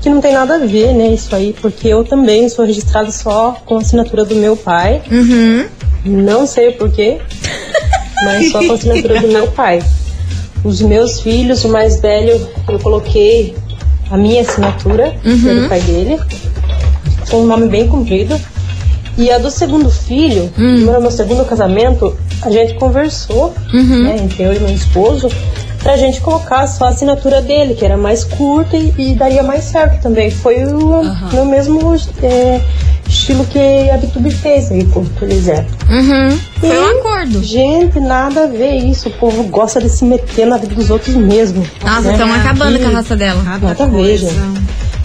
que 0.00 0.08
não 0.08 0.20
tem 0.20 0.32
nada 0.32 0.56
a 0.56 0.58
ver, 0.58 0.92
né, 0.94 1.08
isso 1.08 1.34
aí, 1.34 1.54
porque 1.60 1.88
eu 1.88 2.04
também 2.04 2.48
sou 2.48 2.64
registrada 2.64 3.10
só 3.10 3.56
com 3.64 3.78
a 3.78 3.80
assinatura 3.80 4.24
do 4.24 4.34
meu 4.34 4.56
pai. 4.56 5.02
Uhum. 5.10 5.66
Não 6.04 6.46
sei 6.46 6.72
porquê, 6.72 7.18
mas 8.22 8.52
só 8.52 8.58
com 8.64 8.72
a 8.72 8.74
assinatura 8.74 9.20
do 9.20 9.28
meu 9.28 9.46
pai. 9.48 9.82
Os 10.62 10.80
meus 10.80 11.20
filhos, 11.20 11.64
o 11.64 11.68
mais 11.68 12.00
velho, 12.00 12.48
eu 12.68 12.78
coloquei 12.78 13.54
a 14.10 14.16
minha 14.16 14.42
assinatura, 14.42 15.14
pelo 15.22 15.68
pai 15.68 15.80
dele, 15.80 16.18
com 17.30 17.42
um 17.42 17.46
nome 17.46 17.68
bem 17.68 17.86
comprido. 17.88 18.38
E 19.16 19.30
a 19.30 19.38
do 19.38 19.50
segundo 19.50 19.88
filho, 19.90 20.50
no 20.56 21.00
meu 21.00 21.10
segundo 21.10 21.44
casamento, 21.44 22.16
a 22.42 22.50
gente 22.50 22.74
conversou, 22.74 23.54
né, 24.02 24.16
entre 24.22 24.42
eu 24.42 24.52
e 24.52 24.58
meu 24.60 24.74
esposo, 24.74 25.28
pra 25.82 25.96
gente 25.96 26.20
colocar 26.20 26.66
só 26.66 26.86
a 26.86 26.88
assinatura 26.88 27.40
dele, 27.42 27.74
que 27.74 27.84
era 27.84 27.96
mais 27.96 28.24
curta 28.24 28.76
e, 28.76 28.92
e 28.98 29.14
daria 29.14 29.42
mais 29.42 29.64
certo 29.64 30.02
também. 30.02 30.30
Foi 30.30 30.64
o 30.64 31.02
meu 31.32 31.44
mesmo 31.44 31.94
é, 32.22 32.60
estilo 33.08 33.44
que 33.44 33.58
a 33.90 33.96
Bitube 33.98 34.30
fez 34.32 34.72
aí 34.72 34.84
com 34.86 35.00
o 35.00 35.06
Elisé. 35.22 35.64
Uhum. 35.88 36.38
Foi 36.58 36.78
um 36.80 36.98
acordo. 36.98 37.42
Gente, 37.42 38.00
nada 38.00 38.44
a 38.44 38.46
ver 38.46 38.78
isso. 38.78 39.08
O 39.10 39.12
povo 39.12 39.44
gosta 39.44 39.80
de 39.80 39.88
se 39.90 40.04
meter 40.04 40.46
na 40.46 40.56
vida 40.56 40.74
dos 40.74 40.90
outros 40.90 41.14
mesmo. 41.14 41.64
Nossa, 41.84 42.00
né? 42.00 42.12
estão 42.14 42.32
acabando 42.32 42.76
E- 42.78 42.80
com 42.80 42.88
a 42.88 42.92
raça 42.92 43.14
dela. 43.14 43.42
Nada 43.42 43.84
a 43.84 43.86
ver, 43.86 44.16
gente. 44.16 44.34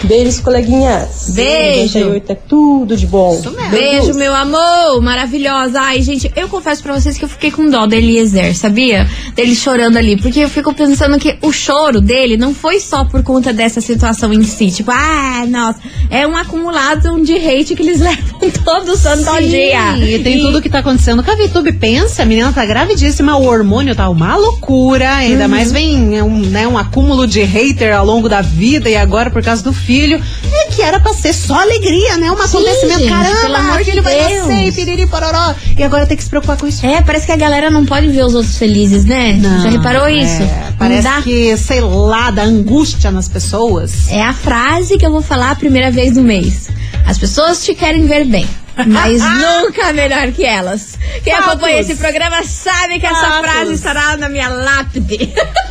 Beijos, 0.04 0.40
coleguinhas. 0.40 1.32
Beijo. 1.36 2.00
98 2.00 2.32
é 2.32 2.36
tudo 2.36 2.96
de 2.98 3.06
bom. 3.06 3.40
Beijo, 3.70 4.14
meu 4.14 4.34
amor, 4.34 5.02
maravilhosa. 5.02 5.80
Ai, 5.82 6.02
gente, 6.02 6.32
eu 6.36 6.48
confesso 6.48 6.82
pra 6.82 6.94
vocês 7.00 7.18
que 7.18 7.26
eu 7.26 7.30
fiquei 7.30 7.52
com 7.52 7.70
dó 7.70 7.86
do 7.86 7.94
Eliezer, 7.94 8.56
sabia? 8.56 9.08
Dele 9.36 9.54
chorando 9.56 9.98
ali, 9.98 10.16
porque 10.18 10.40
eu 10.40 10.50
fico 10.50 10.74
pensando 10.74 11.20
que 11.20 11.38
o 11.42 11.52
choro 11.52 12.00
dele 12.02 12.38
não 12.38 12.54
foi 12.56 12.80
só 12.80 13.04
por 13.06 13.22
conta 13.24 13.52
dessa 13.52 13.82
situação 13.82 14.34
em 14.34 14.44
si. 14.44 14.72
Tipo, 14.72 14.92
ah, 14.92 15.46
nossa, 15.48 15.80
é 16.10 16.26
um 16.26 16.36
acumulado 16.36 17.22
de 17.24 17.36
hate 17.36 17.76
que 17.76 17.84
eles 17.84 18.00
levam 18.02 18.50
todo 18.64 18.96
santo 18.98 19.24
dia. 19.44 19.98
E 19.98 20.24
tem 20.24 20.40
tudo 20.40 20.62
que 20.62 20.70
tá 20.70 20.80
acontecendo 20.80 21.22
com 21.22 21.30
a 21.32 21.36
Vitube. 21.36 21.74
Pensa, 21.74 22.24
a 22.24 22.26
menina 22.26 22.52
tá 22.54 22.66
gravidíssima, 22.66 23.38
o 23.38 23.46
hormônio 23.46 23.94
tá 23.96 24.08
uma 24.10 24.36
loucura. 24.38 25.14
Ainda 25.16 25.44
Uhum. 25.44 25.50
mais 25.50 25.72
vem 25.72 26.22
um, 26.22 26.40
né, 26.46 26.68
um 26.68 26.78
acúmulo 26.78 27.28
de 27.28 27.42
hater 27.44 27.96
ao 27.96 28.06
longo 28.06 28.30
da 28.30 28.42
vida 28.42 28.90
e 28.90 28.96
agora 28.96 29.30
por 29.30 29.44
causa 29.44 29.62
do 29.62 29.74
filho. 29.74 29.89
E 29.94 30.70
que 30.72 30.82
era 30.82 31.00
pra 31.00 31.14
ser 31.14 31.34
só 31.34 31.60
alegria, 31.62 32.18
né? 32.18 32.30
Um 32.32 32.36
acontecimento. 32.36 33.00
gente, 33.00 33.10
Caramba, 33.10 33.42
pelo 33.42 33.56
amor 33.56 33.82
o 33.82 33.86
filho 33.86 33.92
de 33.98 34.02
vai 34.02 34.16
Deus. 34.16 34.48
nascer, 34.48 34.74
piriri 34.74 35.06
pororó. 35.08 35.56
E 35.78 35.84
agora 35.84 36.06
tem 36.06 36.16
que 36.16 36.24
se 36.24 36.30
preocupar 36.30 36.58
com 36.58 36.68
isso. 36.68 36.86
É, 36.86 37.02
parece 37.02 37.26
que 37.26 37.32
a 37.32 37.36
galera 37.38 37.70
não 37.70 37.86
pode 37.86 38.08
ver 38.08 38.24
os 38.24 38.36
outros 38.36 38.58
felizes, 38.58 39.06
né? 39.06 39.40
Já 39.64 39.70
reparou 39.70 40.08
isso? 40.08 40.42
É, 40.44 40.66
Não 40.70 40.78
parece 40.78 41.04
dá? 41.04 41.22
que, 41.22 41.58
sei 41.58 41.82
lá, 41.82 42.32
dá 42.32 42.44
angústia 42.44 43.12
nas 43.12 43.28
pessoas. 43.28 44.10
É 44.10 44.22
a 44.22 44.34
frase 44.34 44.98
que 44.98 45.06
eu 45.06 45.12
vou 45.12 45.22
falar 45.22 45.52
a 45.52 45.56
primeira 45.56 45.90
vez 45.92 46.16
no 46.16 46.24
mês. 46.24 46.70
As 47.06 47.18
pessoas 47.18 47.64
te 47.64 47.74
querem 47.74 48.06
ver 48.06 48.26
bem. 48.26 48.48
Mas 48.88 49.22
nunca 49.42 49.92
melhor 49.92 50.32
que 50.32 50.46
elas. 50.46 50.98
Quem 51.24 51.34
Fatos. 51.34 51.50
acompanha 51.50 51.80
esse 51.82 51.96
programa 51.96 52.44
sabe 52.44 53.00
que 53.00 53.06
essa 53.06 53.20
Fatos. 53.20 53.40
frase 53.52 53.74
estará 53.74 54.16
na 54.18 54.30
minha 54.30 54.48
lápide. 54.48 55.34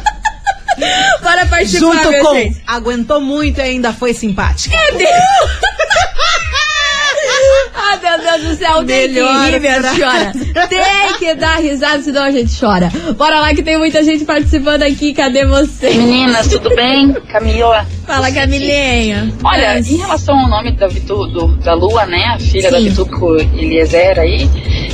Bora 1.22 1.46
participar, 1.46 1.92
Junto 2.04 2.18
com 2.24 2.34
gente. 2.34 2.62
aguentou 2.66 3.20
muito 3.20 3.58
e 3.58 3.62
ainda 3.62 3.92
foi 3.92 4.12
simpática. 4.14 4.76
Ah, 7.74 7.96
meu 8.02 8.18
Deus 8.18 8.42
do 8.50 8.56
céu, 8.56 8.84
tem 8.84 9.08
que 9.08 9.14
Melhor 9.14 9.44
rir, 9.50 9.94
senhora. 9.94 10.32
Tem 10.68 11.14
que 11.18 11.34
dar 11.34 11.56
risada, 11.58 12.02
senão 12.02 12.22
a 12.24 12.30
gente 12.30 12.58
chora. 12.58 12.90
Bora 13.16 13.40
lá 13.40 13.54
que 13.54 13.62
tem 13.62 13.78
muita 13.78 14.02
gente 14.02 14.24
participando 14.24 14.82
aqui. 14.82 15.14
Cadê 15.14 15.46
você? 15.46 15.90
Meninas, 15.90 16.48
tudo 16.48 16.74
bem? 16.74 17.12
Camila. 17.32 17.86
Fala, 18.06 18.30
Camilinha. 18.32 19.32
Olha, 19.44 19.74
Mas- 19.74 19.90
em 19.90 19.96
relação 19.96 20.38
ao 20.38 20.48
nome 20.48 20.72
da 20.72 20.86
Vitu, 20.88 21.26
do- 21.28 21.56
da 21.58 21.74
Lua, 21.74 22.04
né? 22.06 22.24
A 22.34 22.38
filha 22.38 22.70
da 22.70 22.78
Sim. 22.78 22.88
Vitu 22.90 23.06
com 23.06 23.26
o 23.26 23.40
Eliezer 23.40 24.18
aí, 24.18 24.48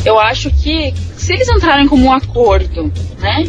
eu 0.04 0.18
acho 0.18 0.50
que 0.50 0.92
se 1.16 1.32
eles 1.32 1.48
entrarem 1.48 1.88
como 1.88 2.04
um 2.06 2.12
acordo, 2.12 2.92
né? 3.20 3.44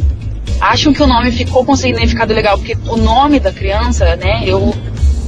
Acham 0.59 0.93
que 0.93 1.01
o 1.03 1.07
nome 1.07 1.31
ficou 1.31 1.65
com 1.65 1.73
um 1.73 1.75
significado 1.75 2.33
legal, 2.33 2.57
porque 2.57 2.77
o 2.87 2.97
nome 2.97 3.39
da 3.39 3.51
criança, 3.51 4.15
né? 4.15 4.43
Eu. 4.45 4.73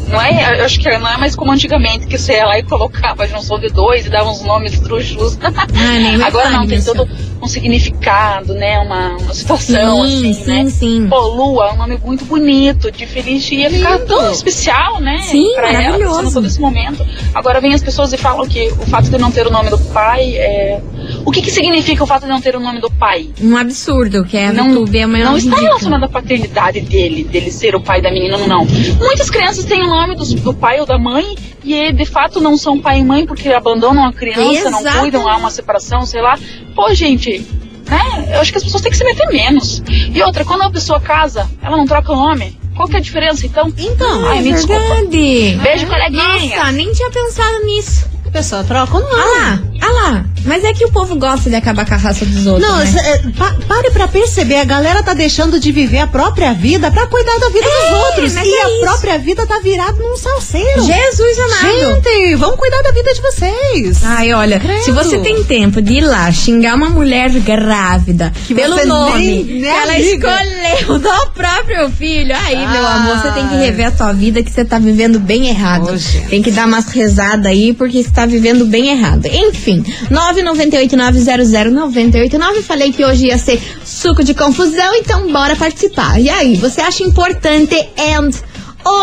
Não 0.07 0.21
é, 0.21 0.61
eu 0.61 0.63
acho 0.63 0.79
que 0.79 0.97
não 0.97 1.09
é 1.09 1.17
mais 1.17 1.35
como 1.35 1.51
antigamente, 1.51 2.07
que 2.07 2.17
você 2.17 2.35
ia 2.35 2.45
lá 2.45 2.57
e 2.57 2.63
colocava 2.63 3.27
junção 3.27 3.59
de 3.59 3.67
dois 3.67 4.05
e 4.05 4.09
dava 4.09 4.29
uns 4.29 4.41
nomes 4.41 4.79
druxos. 4.79 5.37
Ah, 5.41 5.67
Agora 6.25 6.49
não, 6.49 6.65
tem 6.65 6.81
todo 6.81 7.05
um 7.41 7.47
significado, 7.47 8.53
né? 8.53 8.79
Uma, 8.79 9.17
uma 9.17 9.33
situação 9.33 10.05
Sim, 10.05 10.31
assim, 10.31 10.33
sim, 10.33 10.63
né? 10.63 10.69
sim. 10.69 11.07
Pô, 11.09 11.19
Lua, 11.19 11.67
é 11.67 11.73
um 11.73 11.77
nome 11.77 11.97
muito 11.97 12.23
bonito, 12.23 12.89
de 12.89 13.05
feliz, 13.05 13.51
ia 13.51 13.69
ficar 13.69 13.99
tão 13.99 14.31
especial, 14.31 15.01
né? 15.01 15.19
Sim, 15.23 15.51
pra 15.55 15.69
ela, 15.69 15.83
maravilhoso. 15.83 16.15
passando 16.15 16.33
todo 16.33 16.47
esse 16.47 16.61
momento. 16.61 17.05
Agora 17.33 17.59
vem 17.59 17.73
as 17.73 17.83
pessoas 17.83 18.13
e 18.13 18.17
falam 18.17 18.47
que 18.47 18.69
o 18.79 18.85
fato 18.85 19.09
de 19.09 19.17
não 19.17 19.29
ter 19.29 19.45
o 19.45 19.51
nome 19.51 19.69
do 19.69 19.77
pai 19.77 20.35
é. 20.37 20.81
O 21.27 21.31
que, 21.31 21.41
que 21.41 21.51
significa 21.51 22.01
o 22.01 22.07
fato 22.07 22.21
de 22.23 22.29
não 22.29 22.39
ter 22.39 22.55
o 22.55 22.59
nome 22.61 22.79
do 22.79 22.89
pai? 22.89 23.29
Um 23.41 23.57
absurdo, 23.57 24.23
que 24.23 24.37
é 24.37 24.47
a 24.47 24.53
não, 24.53 24.85
é 24.93 25.01
a 25.03 25.07
maior 25.09 25.25
não 25.25 25.35
está 25.37 25.49
ridícula. 25.49 25.61
relacionado 25.61 26.03
à 26.05 26.07
paternidade 26.07 26.79
dele, 26.79 27.25
dele 27.25 27.51
ser 27.51 27.75
o 27.75 27.81
pai 27.81 28.01
da 28.01 28.09
menina, 28.09 28.37
não, 28.37 28.47
não. 28.47 28.65
Muitas 28.65 29.29
crianças 29.29 29.65
têm 29.65 29.83
o 29.83 29.87
nome 29.87 30.15
dos- 30.15 30.33
do, 30.33 30.53
pai 30.53 30.79
ou 30.79 30.85
da 30.85 30.97
mãe 30.97 31.35
e 31.65 31.91
de 31.91 32.05
fato 32.05 32.39
não 32.39 32.57
são 32.57 32.79
pai 32.79 32.99
e 32.99 33.03
mãe 33.03 33.25
porque 33.25 33.49
abandonam 33.49 34.05
a 34.05 34.13
criança, 34.13 34.69
não 34.71 34.81
cuidam, 35.01 35.27
há 35.27 35.35
uma 35.35 35.51
separação, 35.51 36.05
sei 36.05 36.21
lá. 36.21 36.39
Pô, 36.73 36.93
gente, 36.93 37.45
né? 37.89 38.29
Eu 38.33 38.39
acho 38.39 38.51
que 38.53 38.57
as 38.59 38.63
pessoas 38.63 38.81
têm 38.81 38.91
que 38.91 38.97
se 38.97 39.03
meter 39.03 39.27
menos. 39.27 39.83
E 39.89 40.23
outra, 40.23 40.45
quando 40.45 40.61
a 40.61 40.71
pessoa 40.71 41.01
casa, 41.01 41.45
ela 41.61 41.75
não 41.75 41.85
troca 41.85 42.13
o 42.13 42.15
nome. 42.15 42.57
Qual 42.73 42.87
que 42.87 42.95
é 42.95 42.99
a 42.99 43.01
diferença, 43.01 43.45
então? 43.45 43.67
Então, 43.77 44.25
Ai, 44.29 44.37
é 44.37 44.41
me 44.43 44.53
desculpa. 44.53 44.79
verdade. 44.81 45.59
Beijo, 45.61 45.87
coleguinha. 45.87 46.57
Nossa, 46.57 46.71
nem 46.71 46.89
tinha 46.93 47.09
pensado 47.11 47.65
nisso. 47.65 48.05
a 48.25 48.29
pessoa 48.29 48.63
troca 48.63 48.97
ou 48.97 49.01
não? 49.03 49.09
Ah 49.17 49.39
lá, 49.39 49.63
ah 49.81 49.91
lá. 49.91 50.25
Mas 50.45 50.63
é 50.63 50.73
que 50.73 50.85
o 50.85 50.91
povo 50.91 51.15
gosta 51.17 51.49
de 51.49 51.55
acabar 51.57 51.85
com 51.85 51.93
a 51.93 51.97
raça 51.97 52.25
dos 52.25 52.45
outros. 52.47 52.65
Não, 52.67 52.77
né? 52.77 53.01
é, 53.05 53.17
pa- 53.37 53.55
pare 53.67 53.91
pra 53.91 54.07
perceber, 54.07 54.55
a 54.57 54.63
galera 54.63 55.03
tá 55.03 55.13
deixando 55.13 55.59
de 55.59 55.71
viver 55.71 55.99
a 55.99 56.07
própria 56.07 56.53
vida 56.53 56.89
pra 56.89 57.05
cuidar 57.07 57.37
da 57.39 57.49
vida 57.49 57.65
É, 57.67 57.89
dos 57.91 57.99
outros. 58.05 58.33
E 58.33 58.37
é 58.37 58.41
a 58.63 58.69
isso. 58.69 58.79
própria 58.81 59.17
vida 59.19 59.45
tá 59.45 59.59
virada 59.59 60.01
num 60.01 60.15
salseiro. 60.15 60.83
Jesus 60.85 61.37
amado. 61.39 62.01
Gente, 62.03 62.35
vamos 62.35 62.55
cuidar 62.57 62.81
da 62.81 62.91
vida 62.91 63.13
de 63.13 63.21
vocês. 63.21 63.99
Ai, 64.05 64.33
olha, 64.33 64.59
Credo. 64.59 64.83
se 64.83 64.91
você 64.91 65.17
tem 65.19 65.43
tempo 65.43 65.81
de 65.81 65.93
ir 65.95 66.01
lá 66.01 66.31
xingar 66.31 66.75
uma 66.75 66.89
mulher 66.89 67.29
grávida 67.31 68.31
Que 68.47 68.55
pelo 68.55 68.85
nome 68.85 69.17
nem- 69.17 69.43
nem 69.61 69.65
ela 69.65 69.93
amiga. 69.93 70.41
escolheu 70.41 70.99
do 70.99 71.27
próprio 71.31 71.89
filho, 71.89 72.35
aí, 72.35 72.55
meu 72.55 72.85
Ai. 72.87 72.95
amor, 72.97 73.17
você 73.17 73.31
tem 73.31 73.47
que 73.49 73.55
rever 73.55 73.87
a 73.87 73.91
tua 73.91 74.13
vida 74.13 74.41
que 74.41 74.51
você 74.51 74.63
tá 74.63 74.79
vivendo 74.79 75.19
bem 75.19 75.47
errado. 75.49 75.97
Gente. 75.97 76.27
tem 76.29 76.41
que 76.41 76.51
dar 76.51 76.67
umas 76.67 76.87
rezadas 76.91 77.45
aí 77.45 77.73
porque 77.73 78.01
você 78.03 78.09
tá 78.11 78.25
vivendo 78.25 78.65
bem 78.65 78.89
errado. 78.89 79.25
Enfim, 79.25 79.66
998-900-989. 79.73 82.61
Falei 82.63 82.91
que 82.91 83.03
hoje 83.03 83.27
ia 83.27 83.37
ser 83.37 83.61
suco 83.83 84.23
de 84.23 84.33
confusão, 84.33 84.95
então 84.95 85.31
bora 85.31 85.55
participar. 85.55 86.19
E 86.19 86.29
aí, 86.29 86.55
você 86.57 86.81
acha 86.81 87.03
importante 87.03 87.75
and 87.97 88.31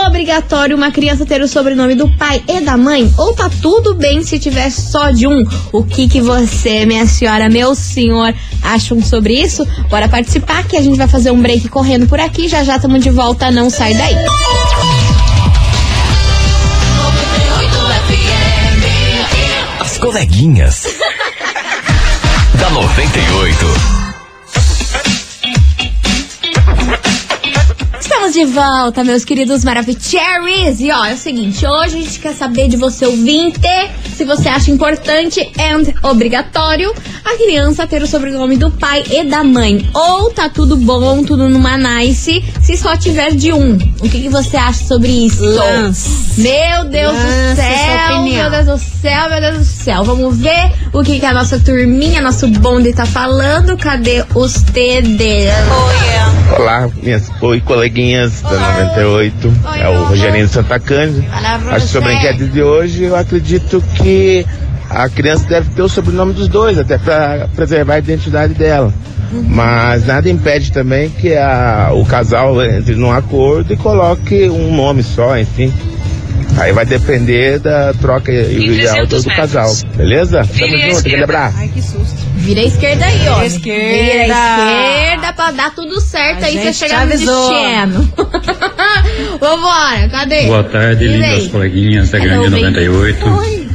obrigatório 0.07 0.77
uma 0.77 0.91
criança 0.91 1.27
ter 1.27 1.43
o 1.43 1.49
sobrenome 1.49 1.95
do 1.95 2.09
pai 2.17 2.43
e 2.49 2.61
da 2.61 2.77
mãe? 2.77 3.13
Ou 3.19 3.35
tá 3.35 3.51
tudo 3.61 3.95
bem 3.95 4.23
se 4.23 4.39
tiver 4.39 4.71
só 4.71 5.11
de 5.11 5.27
um? 5.27 5.43
O 5.73 5.85
que 5.85 6.09
que 6.09 6.21
você, 6.21 6.87
minha 6.87 7.07
senhora, 7.07 7.49
meu 7.49 7.75
senhor, 7.75 8.35
acham 8.63 9.03
sobre 9.03 9.35
isso? 9.35 9.67
Bora 9.91 10.09
participar 10.09 10.67
que 10.67 10.77
a 10.77 10.83
gente 10.83 10.97
vai 10.97 11.09
fazer 11.09 11.31
um 11.31 11.41
break 11.41 11.69
correndo 11.69 12.07
por 12.07 12.19
aqui. 12.19 12.49
Já 12.49 12.65
já 12.65 12.77
estamos 12.77 13.03
de 13.03 13.11
volta, 13.11 13.51
não 13.51 13.69
sai 13.69 13.95
daí. 13.95 14.17
Coleguinhas. 20.05 20.85
da 22.61 22.69
98. 22.69 23.67
Estamos 27.99 28.35
de 28.35 28.45
volta, 28.45 29.03
meus 29.03 29.25
queridos 29.25 29.65
Maravicheries. 29.65 30.79
E 30.81 30.91
ó, 30.91 31.07
é 31.07 31.15
o 31.15 31.17
seguinte, 31.17 31.67
hoje 31.67 31.97
a 31.97 32.03
gente 32.03 32.21
quer 32.21 32.35
saber 32.35 32.69
de 32.69 32.77
você 32.77 33.07
ouvinte 33.07 33.59
se 34.15 34.25
você 34.25 34.49
acha 34.49 34.71
importante 34.71 35.41
and 35.59 35.93
obrigatório 36.07 36.95
a 37.25 37.37
criança 37.37 37.87
ter 37.87 38.03
o 38.03 38.07
sobrenome 38.07 38.57
do 38.57 38.71
pai 38.71 39.03
e 39.11 39.25
da 39.25 39.43
mãe. 39.43 39.89
Ou 39.95 40.31
tá 40.31 40.49
tudo 40.49 40.77
bom, 40.77 41.25
tudo 41.25 41.49
numa 41.49 41.77
nice, 41.77 42.45
se 42.63 42.77
só 42.77 42.97
tiver 42.97 43.33
de 43.35 43.53
um. 43.53 43.77
O 44.01 44.09
que, 44.09 44.21
que 44.23 44.29
você 44.29 44.57
acha 44.57 44.85
sobre 44.85 45.11
isso? 45.11 45.43
Lance. 45.43 46.41
Meu 46.41 46.85
Deus 46.85 47.13
do 47.13 47.19
Lance 47.19 47.55
sua 47.57 47.65
céu, 47.65 48.17
opinião. 48.17 48.43
meu 48.43 48.51
Deus 48.51 48.64
do 48.75 48.79
céu, 48.79 49.31
meu 49.31 49.41
Deus 49.41 49.59
do 49.59 49.65
céu. 49.65 50.03
Vamos 50.05 50.37
ver 50.39 50.73
o 50.93 51.03
que, 51.03 51.21
que 51.21 51.27
a 51.27 51.33
nossa 51.33 51.59
turminha, 51.61 52.21
nosso 52.21 52.49
bonde 52.49 52.93
tá 52.93 53.07
falando. 53.07 53.77
Cadê 53.77 54.25
os 54.35 54.55
TD? 54.63 55.47
Olá, 56.59 56.89
minhas 57.03 57.31
oi 57.41 57.61
coleguinhas 57.61 58.41
da 58.43 58.51
98. 58.51 59.49
Oi, 59.73 59.81
é 59.81 59.89
o 59.89 59.93
oi. 59.93 60.07
Rogerinho 60.09 60.47
de 60.47 60.53
Santa 60.53 60.79
Cândida. 60.81 61.25
Acho 61.71 61.87
que 61.87 61.93
sobre 61.93 62.11
a 62.11 62.15
enquete 62.15 62.47
de 62.47 62.63
hoje, 62.63 63.05
eu 63.05 63.17
acredito 63.17 63.83
que 63.97 64.45
a 64.91 65.09
criança 65.09 65.47
deve 65.49 65.71
ter 65.71 65.83
o 65.83 65.89
sobrenome 65.89 66.33
dos 66.33 66.49
dois, 66.49 66.77
até 66.79 66.99
para 66.99 67.49
preservar 67.55 67.95
a 67.95 67.99
identidade 67.99 68.55
dela. 68.55 68.93
Uhum. 69.33 69.45
Mas 69.49 70.07
nada 70.07 70.29
impede 70.29 70.71
também 70.73 71.11
que 71.11 71.35
a- 71.37 71.91
o 71.93 72.05
casal 72.05 72.63
entre 72.65 72.95
num 72.95 73.11
acordo 73.13 73.73
e 73.73 73.77
coloque 73.77 74.49
um 74.51 74.75
nome 74.77 75.03
só, 75.03 75.37
enfim. 75.39 75.73
Aí 76.57 76.73
vai 76.73 76.87
depender 76.87 77.59
da 77.59 77.93
troca 77.95 78.31
e 78.31 78.71
ideal 78.71 79.07
do, 79.07 79.09
300 79.09 79.25
do 79.25 79.29
metros. 79.29 79.53
casal. 79.53 79.77
Beleza? 79.97 80.43
Vire 80.45 80.59
Tamo 80.59 80.71
junto, 80.71 80.83
aquele 80.83 80.93
esquerda. 80.93 81.25
abraço. 81.25 81.57
Ai, 81.59 81.69
que 81.69 81.83
susto. 81.83 82.15
Vira 82.37 82.61
a 82.61 82.65
esquerda 82.65 83.05
aí, 83.07 83.29
ó. 83.29 83.43
Esquerda. 83.43 83.89
Vira 83.95 84.35
a 84.35 85.07
esquerda 85.09 85.33
pra 85.33 85.51
dar 85.51 85.75
tudo 85.75 86.01
certo 86.01 86.43
A 86.43 86.47
aí 86.47 86.59
você 86.59 86.73
chegar 86.73 87.07
no 87.07 87.11
destino. 87.13 88.13
Vambora, 89.41 90.09
cadê? 90.11 90.47
Boa 90.47 90.65
tarde, 90.65 91.07
lindas 91.07 91.31
aí. 91.31 91.49
coleguinhas 91.49 92.11
da 92.11 92.19
Grande 92.19 92.51
baby. 92.51 92.63
98. 92.63 93.29
Oi. 93.29 93.69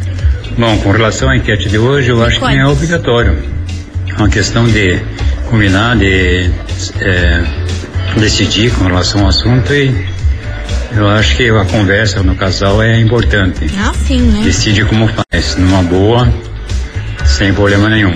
Bom, 0.58 0.78
com 0.80 0.92
relação 0.92 1.30
à 1.30 1.38
enquete 1.38 1.70
de 1.70 1.78
hoje, 1.78 2.10
eu 2.10 2.24
acho 2.24 2.40
que 2.40 2.46
não 2.46 2.52
é 2.52 2.68
obrigatório. 2.68 3.38
É 4.10 4.14
uma 4.14 4.30
questão 4.30 4.68
de 4.68 5.00
combinar, 5.50 5.96
de 5.98 6.50
é, 7.02 7.44
decidir 8.18 8.72
com 8.74 8.84
relação 8.86 9.22
ao 9.22 9.28
assunto 9.30 9.74
e 9.74 9.90
eu 10.92 11.08
acho 11.08 11.36
que 11.38 11.50
a 11.50 11.66
conversa 11.66 12.24
no 12.24 12.36
casal 12.36 12.82
é 12.82 13.00
importante. 13.00 13.70
Ah, 13.78 13.94
sim, 13.94 14.22
né? 14.22 14.42
Decide 14.44 14.86
como 14.86 15.08
faz, 15.08 15.56
numa 15.56 15.84
boa, 15.84 16.32
sem 17.26 17.54
problema 17.54 17.90
nenhum. 17.90 18.16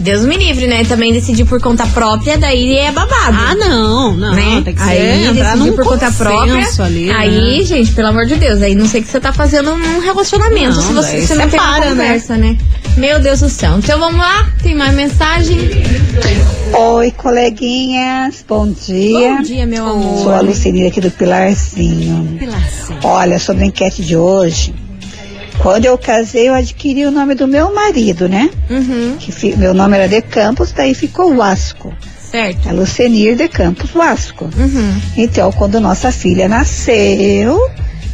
Deus 0.00 0.24
me 0.24 0.36
livre, 0.36 0.66
né? 0.66 0.84
Também 0.84 1.12
decidir 1.12 1.44
por 1.44 1.60
conta 1.60 1.86
própria, 1.86 2.36
daí 2.36 2.76
é 2.76 2.90
babado. 2.90 3.36
Ah, 3.36 3.54
não, 3.54 4.16
não. 4.16 4.34
né? 4.34 4.62
Tem 4.64 4.74
que 4.74 4.82
aí 4.82 4.96
ser, 4.96 5.30
entrar 5.30 5.52
decidir 5.52 5.72
por 5.74 5.84
conta 5.84 6.10
própria. 6.10 6.84
ali, 6.84 7.06
né? 7.06 7.14
aí, 7.16 7.64
gente, 7.64 7.92
pelo 7.92 8.08
amor 8.08 8.26
de 8.26 8.36
Deus, 8.36 8.60
aí 8.60 8.74
não 8.74 8.86
sei 8.86 9.00
o 9.00 9.04
que 9.04 9.10
você 9.10 9.20
tá 9.20 9.32
fazendo 9.32 9.74
num 9.76 10.00
relacionamento 10.00 10.76
Não, 10.76 10.82
se 10.82 10.92
você, 10.92 11.26
você 11.26 11.34
não 11.34 11.48
tem 11.48 11.60
uma 11.60 11.80
né? 11.80 11.88
conversa, 11.88 12.36
né? 12.36 12.56
Meu 12.96 13.20
Deus 13.20 13.40
do 13.40 13.48
céu. 13.48 13.78
Então 13.78 13.98
vamos 13.98 14.18
lá, 14.18 14.48
tem 14.62 14.74
mais 14.74 14.94
mensagem. 14.94 15.58
Oi, 16.72 17.10
coleguinhas, 17.12 18.44
bom 18.48 18.68
dia. 18.68 19.36
Bom 19.36 19.42
dia, 19.42 19.66
meu 19.66 19.86
amor. 19.86 20.22
Sou 20.22 20.32
a 20.32 20.40
Lucinira 20.40 20.88
aqui 20.88 21.00
do 21.00 21.10
Pilarzinho. 21.10 22.38
Olha, 23.02 23.38
sobre 23.38 23.64
a 23.64 23.66
enquete 23.66 24.02
de 24.02 24.16
hoje, 24.16 24.74
quando 25.64 25.86
eu 25.86 25.96
casei, 25.96 26.50
eu 26.50 26.54
adquiri 26.54 27.06
o 27.06 27.10
nome 27.10 27.34
do 27.34 27.48
meu 27.48 27.74
marido, 27.74 28.28
né? 28.28 28.50
Uhum, 28.68 29.16
Que 29.18 29.56
meu 29.56 29.72
nome 29.72 29.96
era 29.96 30.06
De 30.06 30.20
Campos, 30.20 30.72
daí 30.72 30.94
ficou 30.94 31.34
Vasco. 31.34 31.90
certo. 32.30 32.68
É 32.68 32.72
Lucenir 32.72 33.34
De 33.34 33.48
Campos 33.48 33.90
Vasco. 33.90 34.44
Uhum. 34.44 35.00
Então, 35.16 35.50
quando 35.52 35.80
nossa 35.80 36.12
filha 36.12 36.48
nasceu, 36.48 37.58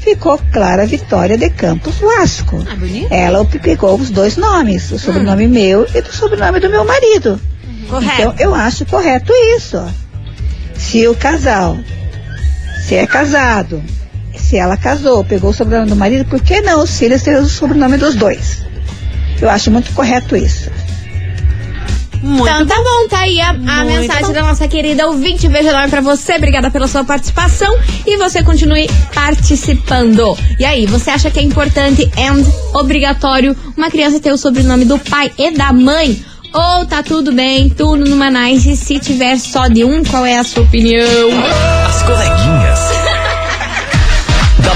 ficou 0.00 0.38
Clara 0.52 0.86
Vitória 0.86 1.36
de 1.36 1.50
Campos 1.50 1.96
Vasco. 1.96 2.64
Ah, 2.70 2.76
bonito. 2.76 3.12
Ela 3.12 3.44
pegou 3.44 3.96
os 3.96 4.10
dois 4.10 4.36
nomes, 4.36 4.92
o 4.92 4.98
sobrenome 5.00 5.48
meu 5.48 5.84
e 5.92 6.00
do 6.00 6.12
sobrenome 6.14 6.60
do 6.60 6.70
meu 6.70 6.84
marido. 6.84 7.40
Correto. 7.88 8.14
Então, 8.20 8.34
eu 8.38 8.54
acho 8.54 8.86
correto 8.86 9.32
isso. 9.56 9.82
Se 10.78 11.08
o 11.08 11.16
casal, 11.16 11.76
se 12.86 12.94
é 12.94 13.06
casado, 13.08 13.82
se 14.50 14.56
ela 14.56 14.76
casou, 14.76 15.24
pegou 15.24 15.50
o 15.50 15.54
sobrenome 15.54 15.90
do 15.90 15.94
marido, 15.94 16.24
por 16.28 16.42
que 16.42 16.60
não 16.60 16.82
os 16.82 16.98
filhos 16.98 17.22
terem 17.22 17.40
o 17.40 17.46
sobrenome 17.46 17.96
dos 17.96 18.16
dois? 18.16 18.64
Eu 19.40 19.48
acho 19.48 19.70
muito 19.70 19.92
correto 19.92 20.36
isso. 20.36 20.68
Muito 22.20 22.50
Então 22.50 22.66
tá 22.66 22.74
bom, 22.74 23.08
tá 23.08 23.20
aí 23.20 23.40
a, 23.40 23.50
a 23.50 23.84
mensagem 23.84 24.26
bom. 24.26 24.32
da 24.32 24.42
nossa 24.42 24.66
querida 24.66 25.06
ouvinte. 25.06 25.48
Beijo 25.48 25.68
enorme 25.68 25.88
pra 25.88 26.00
você, 26.00 26.34
obrigada 26.34 26.68
pela 26.68 26.88
sua 26.88 27.04
participação 27.04 27.78
e 28.04 28.16
você 28.18 28.42
continue 28.42 28.90
participando. 29.14 30.36
E 30.58 30.64
aí, 30.64 30.84
você 30.84 31.10
acha 31.10 31.30
que 31.30 31.38
é 31.38 31.42
importante 31.42 32.10
and 32.18 32.44
obrigatório 32.76 33.56
uma 33.76 33.88
criança 33.88 34.18
ter 34.18 34.32
o 34.32 34.36
sobrenome 34.36 34.84
do 34.84 34.98
pai 34.98 35.30
e 35.38 35.52
da 35.52 35.72
mãe? 35.72 36.24
Ou 36.52 36.84
tá 36.86 37.04
tudo 37.04 37.30
bem, 37.30 37.70
tudo 37.70 38.04
numa 38.04 38.28
nice, 38.28 38.76
se 38.76 38.98
tiver 38.98 39.38
só 39.38 39.68
de 39.68 39.84
um, 39.84 40.02
qual 40.02 40.26
é 40.26 40.36
a 40.36 40.42
sua 40.42 40.64
opinião? 40.64 41.06
As 41.88 42.02
coleguinhas. 42.02 42.39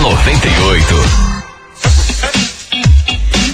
Da 0.04 0.10
98. 0.10 0.94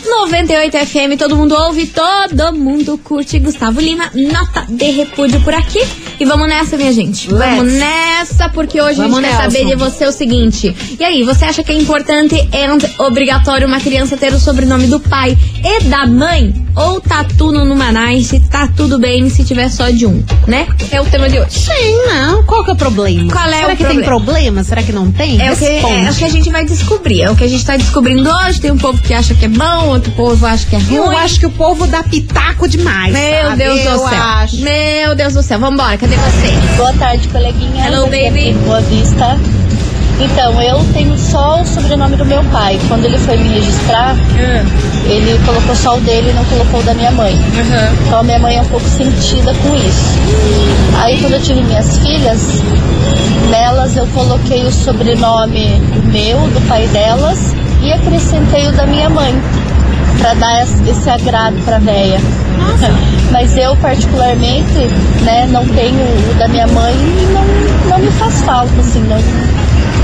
98 0.05 0.79
FM, 0.87 1.17
todo 1.17 1.37
mundo 1.37 1.55
ouve, 1.55 1.87
todo 1.87 2.53
mundo 2.53 2.99
curte. 2.99 3.39
Gustavo 3.39 3.81
Lima, 3.81 4.11
nota 4.15 4.67
de 4.69 4.91
repúdio 4.91 5.41
por 5.43 5.55
aqui. 5.55 5.81
E 6.19 6.25
vamos 6.25 6.49
nessa, 6.49 6.77
minha 6.77 6.93
gente. 6.93 7.29
Vamos 7.29 7.67
Let's. 7.67 7.79
nessa, 7.79 8.49
porque 8.49 8.81
hoje 8.83 8.97
Vamos 8.97 9.19
a 9.19 9.23
gente 9.23 9.31
quer 9.31 9.39
Nelson. 9.39 9.59
saber 9.59 9.71
de 9.71 9.77
você 9.77 10.07
o 10.07 10.13
seguinte. 10.13 10.77
E 10.99 11.05
aí, 11.05 11.23
você 11.23 11.45
acha 11.45 11.63
que 11.63 11.71
é 11.71 11.75
importante 11.77 12.35
and 12.53 13.05
obrigatório 13.05 13.67
uma 13.67 13.81
criança 13.81 14.17
ter 14.17 14.33
o 14.35 14.39
sobrenome 14.39 14.89
do 14.89 14.99
pai 14.99 15.39
e 15.63 15.85
da 15.85 16.07
mãe? 16.07 16.55
Ou 16.77 17.01
tá 17.01 17.25
tudo 17.37 17.65
numa 17.65 17.91
nice, 17.93 18.41
tá 18.49 18.69
tudo 18.77 18.99
bem 18.99 19.29
se 19.29 19.45
tiver 19.45 19.69
só 19.69 19.91
de 19.91 20.07
um, 20.07 20.23
né? 20.47 20.67
É 20.91 21.01
o 21.01 21.05
tema 21.05 21.29
de 21.29 21.39
hoje. 21.39 21.51
Sim, 21.59 22.07
não. 22.07 22.43
Qual 22.45 22.65
que 22.65 22.71
é 22.71 22.73
o 22.73 22.77
problema? 22.77 23.31
Qual 23.33 23.45
é 23.49 23.53
Será 23.61 23.67
o 23.67 23.77
que 23.77 23.85
tem 23.85 24.01
problema? 24.03 24.05
problema? 24.05 24.65
Será 24.65 24.83
que 24.83 24.93
não 24.93 25.11
tem? 25.11 25.41
É 25.43 25.51
o, 25.53 25.57
que, 25.57 25.65
Responde. 25.65 26.07
é 26.07 26.11
o 26.11 26.15
que 26.15 26.25
a 26.25 26.29
gente 26.29 26.51
vai 26.51 26.65
descobrir. 26.65 27.23
É 27.23 27.31
o 27.31 27.37
que 27.37 27.45
a 27.45 27.49
gente 27.49 27.65
tá 27.65 27.77
descobrindo 27.77 28.31
hoje. 28.31 28.61
Tem 28.61 28.71
um 28.71 28.79
povo 28.79 29.03
que 29.03 29.13
acha 29.13 29.35
que 29.35 29.45
é 29.45 29.49
bom, 29.49 29.89
outro 29.89 30.11
povo 30.13 30.47
acha 30.47 30.65
que 30.67 30.77
é 30.77 30.79
ruim. 30.79 30.95
Eu 30.95 31.11
acho 31.11 31.41
que 31.41 31.47
o 31.47 31.51
povo 31.51 31.87
dá 31.87 32.03
pitaco 32.03 32.69
demais. 32.69 33.13
Meu 33.13 33.43
sabe? 33.49 33.57
Deus 33.57 33.81
Eu 33.81 33.93
do 33.93 33.99
céu. 34.09 34.23
acho. 34.23 34.57
Meu 34.61 35.15
Deus 35.15 35.35
do 35.35 35.43
céu. 35.43 35.59
Vambora, 35.59 35.99
cadê 35.99 36.15
você? 36.17 36.77
Boa 36.77 36.93
tarde, 36.95 37.29
coleguinha. 37.29 37.87
Hello, 37.87 38.07
é 38.15 38.31
baby. 38.31 38.53
Boa 38.65 38.81
Vista. 38.83 39.39
Então, 40.23 40.61
eu 40.63 40.85
tenho 40.93 41.17
só 41.19 41.61
o 41.63 41.67
sobrenome 41.67 42.17
do 42.17 42.25
meu 42.25 42.43
pai. 42.45 42.79
Quando 42.89 43.05
ele 43.07 43.19
foi 43.19 43.37
me 43.39 43.49
registrar, 43.49 44.15
ele 45.07 45.39
colocou 45.47 45.75
só 45.75 45.97
o 45.97 46.01
dele 46.01 46.31
e 46.31 46.33
não 46.35 46.45
colocou 46.45 46.81
o 46.81 46.83
da 46.83 46.95
minha 46.95 47.11
mãe. 47.11 47.35
Então 48.07 48.21
a 48.21 48.23
minha 48.23 48.39
mãe 48.39 48.57
é 48.59 48.61
um 48.63 48.67
pouco 48.67 48.87
sentida 48.87 49.55
com 49.55 49.75
isso. 49.75 50.19
Aí 51.03 51.19
quando 51.21 51.33
eu 51.35 51.41
tive 51.41 51.63
minhas 51.63 51.99
filhas, 51.99 52.61
nelas 53.51 53.97
eu 53.97 54.07
coloquei 54.09 54.63
o 54.65 54.71
sobrenome 54.73 55.81
meu, 56.13 56.39
do 56.49 56.61
pai 56.69 56.87
delas, 56.89 57.39
e 57.83 57.93
acrescentei 57.93 58.69
o 58.69 58.73
da 58.73 58.87
minha 58.87 59.09
mãe, 59.09 59.35
para 60.21 60.35
dar 60.35 60.63
es- 60.63 60.81
esse 60.87 61.09
agrado 61.09 61.57
pra 61.65 61.79
véia. 61.79 62.21
Mas 63.33 63.57
eu 63.57 63.75
particularmente, 63.77 64.87
né, 65.23 65.47
não 65.51 65.65
tenho 65.67 66.03
o 66.03 66.35
da 66.39 66.47
minha 66.49 66.67
mãe 66.67 66.93
e 66.95 67.33
não, 67.33 67.91
não 67.91 67.99
me 68.05 68.11
faz 68.13 68.43
falta, 68.43 68.73
assim, 68.81 69.01
não, 69.05 69.17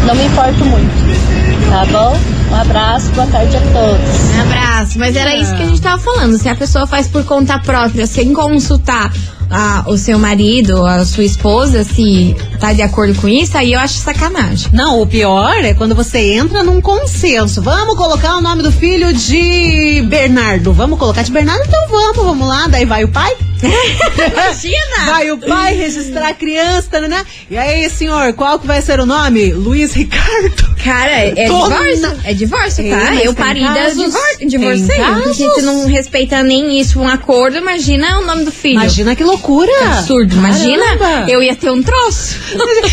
não 0.07 0.15
me 0.15 0.25
importo 0.27 0.65
muito. 0.65 1.71
Tá 1.71 1.85
bom? 1.87 2.19
Um 2.51 2.55
abraço, 2.55 3.11
boa 3.11 3.27
tarde 3.27 3.57
a 3.57 3.61
todos. 3.61 4.37
Um 4.37 4.41
abraço. 4.43 4.99
Mas 4.99 5.17
era 5.17 5.35
isso 5.35 5.55
que 5.57 5.63
a 5.63 5.67
gente 5.67 5.81
tava 5.81 6.01
falando. 6.01 6.39
Se 6.39 6.49
a 6.49 6.55
pessoa 6.55 6.87
faz 6.87 7.09
por 7.09 7.25
conta 7.25 7.59
própria, 7.59 8.07
sem 8.07 8.33
consultar 8.33 9.13
a- 9.51 9.85
o 9.87 9.97
seu 9.97 10.17
marido, 10.19 10.85
a 10.87 11.05
sua 11.05 11.25
esposa, 11.25 11.83
se 11.83 12.37
tá 12.61 12.73
de 12.73 12.83
acordo 12.83 13.15
com 13.21 13.29
isso, 13.29 13.59
aí 13.59 13.73
eu 13.73 13.81
acho 13.81 13.95
sacanagem. 13.95 14.69
Não, 14.73 15.01
o 15.01 15.07
pior 15.07 15.57
é 15.65 15.75
quando 15.75 15.95
você 15.95 16.35
entra 16.35 16.63
num 16.63 16.81
consenso. 16.81 17.61
Vamos 17.61 17.97
colocar 17.97 18.37
o 18.37 18.41
nome 18.41 18.63
do 18.63 18.71
filho 18.71 19.13
de 19.13 20.05
Bernardo. 20.09 20.73
Vamos 20.73 20.99
colocar 20.99 21.23
de 21.23 21.33
Bernardo? 21.33 21.65
Então 21.67 21.81
vamos, 21.91 22.17
vamos 22.25 22.47
lá. 22.49 22.69
Daí 22.69 22.85
vai 22.85 23.03
o 23.05 23.09
pai. 23.09 23.35
Imagina! 23.63 25.07
Vai 25.07 25.31
o 25.31 25.39
pai 25.39 25.75
registrar 25.77 26.29
a 26.29 26.35
criança, 26.35 27.01
né? 27.01 27.25
E 27.51 27.57
aí, 27.57 27.89
senhor, 27.89 28.33
qual 28.35 28.59
que 28.59 28.67
vai 28.67 28.83
ser 28.83 28.99
o 29.01 29.07
nome? 29.07 29.53
Luiz 29.53 29.93
Ricardo. 29.93 30.77
Cara, 30.83 31.11
é, 31.11 31.29
é 31.31 31.45
divórcio. 31.45 32.17
É 32.25 32.35
divórcio, 32.35 32.89
tá? 32.91 32.97
mas 32.97 33.25
eu 33.25 33.35
tem 33.35 33.45
parei 33.45 33.63
da 33.63 33.75
casos- 33.75 33.97
divor 34.05 34.37
tem 34.39 34.49
divorciei. 34.49 34.99
Casos. 34.99 35.37
tu 35.37 35.63
não 35.63 35.87
respeita 35.87 36.43
nem 36.43 36.79
isso, 36.81 37.01
um 37.01 37.09
acordo, 37.09 37.57
imagina 37.57 38.19
o 38.21 38.25
nome 38.27 38.45
do 38.45 38.53
filho. 38.53 38.75
Imagina 38.75 39.15
que 39.17 39.25
loucura. 39.25 39.71
Que 39.79 39.85
absurdo. 39.85 40.35
Imagina, 40.37 40.97
Caramba. 40.99 41.31
eu 41.31 41.43
ia 41.43 41.55
ter 41.57 41.71
um 41.71 41.83
troço. 41.83 42.37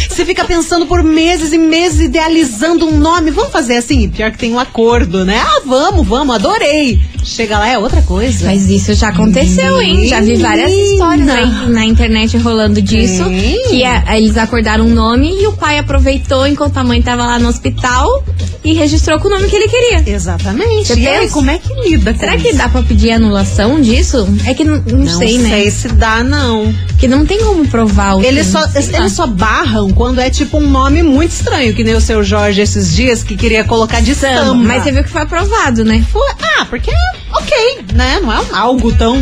Você 0.09 0.25
fica 0.25 0.43
pensando 0.45 0.85
por 0.85 1.03
meses 1.03 1.51
e 1.53 1.57
meses, 1.57 1.99
idealizando 2.01 2.87
um 2.87 2.97
nome. 2.97 3.31
Vamos 3.31 3.51
fazer 3.51 3.77
assim? 3.77 4.09
Pior 4.09 4.31
que 4.31 4.37
tem 4.37 4.53
um 4.53 4.59
acordo, 4.59 5.25
né? 5.25 5.41
Ah, 5.43 5.61
vamos, 5.65 6.07
vamos, 6.07 6.35
adorei. 6.35 6.99
Chega 7.23 7.57
lá, 7.57 7.67
é 7.69 7.77
outra 7.77 8.01
coisa. 8.01 8.45
Mas 8.45 8.69
isso 8.69 8.93
já 8.93 9.09
aconteceu, 9.09 9.81
hein? 9.81 10.07
Já 10.07 10.19
vi 10.21 10.35
várias 10.35 10.71
histórias 10.71 11.29
aí 11.29 11.69
na 11.69 11.85
internet 11.85 12.37
rolando 12.37 12.81
disso. 12.81 13.23
Que 13.69 13.83
a- 13.83 14.17
eles 14.17 14.37
acordaram 14.37 14.85
um 14.85 14.93
nome 14.93 15.29
e 15.41 15.47
o 15.47 15.53
pai 15.53 15.77
aproveitou 15.79 16.45
enquanto 16.47 16.77
a 16.77 16.83
mãe 16.83 17.01
tava 17.01 17.25
lá 17.25 17.39
no 17.39 17.47
hospital 17.49 18.23
e 18.63 18.73
registrou 18.73 19.19
com 19.19 19.27
o 19.27 19.31
nome 19.31 19.47
que 19.49 19.55
ele 19.55 19.67
queria. 19.67 20.03
Exatamente. 20.15 20.87
Você 20.87 20.99
e 20.99 21.07
aí, 21.07 21.29
como 21.29 21.49
é 21.49 21.57
que 21.57 21.73
lida 21.89 22.13
com 22.13 22.19
Será 22.19 22.37
que 22.37 22.49
isso? 22.49 22.57
dá 22.57 22.69
pra 22.69 22.81
pedir 22.83 23.11
anulação 23.11 23.79
disso? 23.81 24.27
É 24.45 24.53
que 24.53 24.63
não, 24.63 24.77
não, 24.87 24.97
Não 24.99 25.17
sei, 25.17 25.37
né? 25.37 25.49
sei 25.49 25.71
se 25.71 25.87
dá, 25.89 26.23
não. 26.23 26.73
Que 26.99 27.07
não 27.07 27.25
tem 27.25 27.39
como 27.39 27.65
provar 27.67 28.15
o 28.17 28.23
Eles 28.23 28.47
que- 28.47 28.51
só, 28.53 28.59
lá. 28.59 28.69
eles 28.75 29.11
só 29.13 29.27
barram 29.27 29.91
quando 29.91 30.19
é 30.19 30.29
tipo 30.29 30.57
um 30.57 30.69
nome 30.69 31.03
muito 31.03 31.31
estranho, 31.31 31.73
que 31.73 31.83
nem 31.83 31.95
o 31.95 32.01
seu 32.01 32.23
Jorge 32.23 32.61
esses 32.61 32.93
dias, 32.93 33.23
que 33.23 33.35
queria 33.35 33.63
colocar 33.63 34.01
de 34.01 34.13
samba. 34.15 34.53
Mas 34.53 34.83
você 34.83 34.91
viu 34.91 35.03
que 35.03 35.09
foi 35.09 35.21
aprovado, 35.21 35.83
né? 35.83 36.03
Foi- 36.11 36.21
Ah, 36.59 36.65
porque 36.65 36.91
ok, 37.33 37.85
né? 37.93 38.19
Não 38.21 38.31
é 38.31 38.39
um- 38.39 38.55
algo 38.55 38.91
tão. 38.95 39.15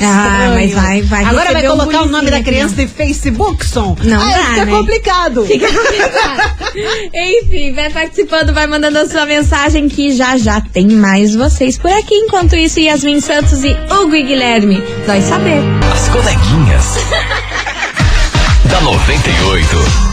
Ah, 0.00 0.50
estranho. 0.50 0.54
mas 0.54 0.72
vai- 0.74 1.02
vai 1.02 1.24
Agora 1.24 1.44
vai 1.52 1.54
receber 1.54 1.68
um 1.72 1.76
colocar 1.78 2.02
o 2.02 2.06
nome 2.08 2.30
da 2.30 2.42
criança 2.42 2.74
de 2.76 2.86
Facebook, 2.86 3.64
som. 3.66 3.96
Não 4.02 4.20
ah, 4.20 4.30
dá, 4.30 4.44
fica 4.44 4.64
né? 4.66 4.72
complicado. 4.72 5.46
Fica 5.46 5.66
complicado. 5.72 6.56
Enfim, 7.14 7.72
vai 7.72 7.90
participando, 7.90 8.52
vai 8.52 8.66
mandando 8.66 8.98
a 8.98 9.08
sua 9.08 9.24
mensagem 9.26 9.88
que 9.88 10.14
já 10.14 10.36
já 10.36 10.60
tem 10.60 10.86
mais 10.88 11.34
vocês 11.34 11.78
por 11.78 11.90
aqui. 11.90 12.14
Enquanto 12.14 12.54
isso, 12.56 12.78
Yasmin 12.78 13.20
Santos 13.20 13.64
e 13.64 13.76
Hugo 13.90 14.14
e 14.14 14.22
Guilherme. 14.22 14.82
Vai 15.06 15.20
saber. 15.22 15.60
As 15.92 16.08
coleguinhas. 16.08 16.96
da 18.70 18.80
98. 18.82 20.05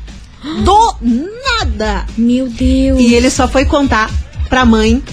Do 0.64 0.96
nada. 1.60 2.06
Meu 2.18 2.48
Deus. 2.48 3.00
E 3.00 3.14
ele 3.14 3.30
só 3.30 3.48
foi 3.48 3.66
contar 3.66 4.10
pra 4.50 4.66
mãe, 4.66 5.04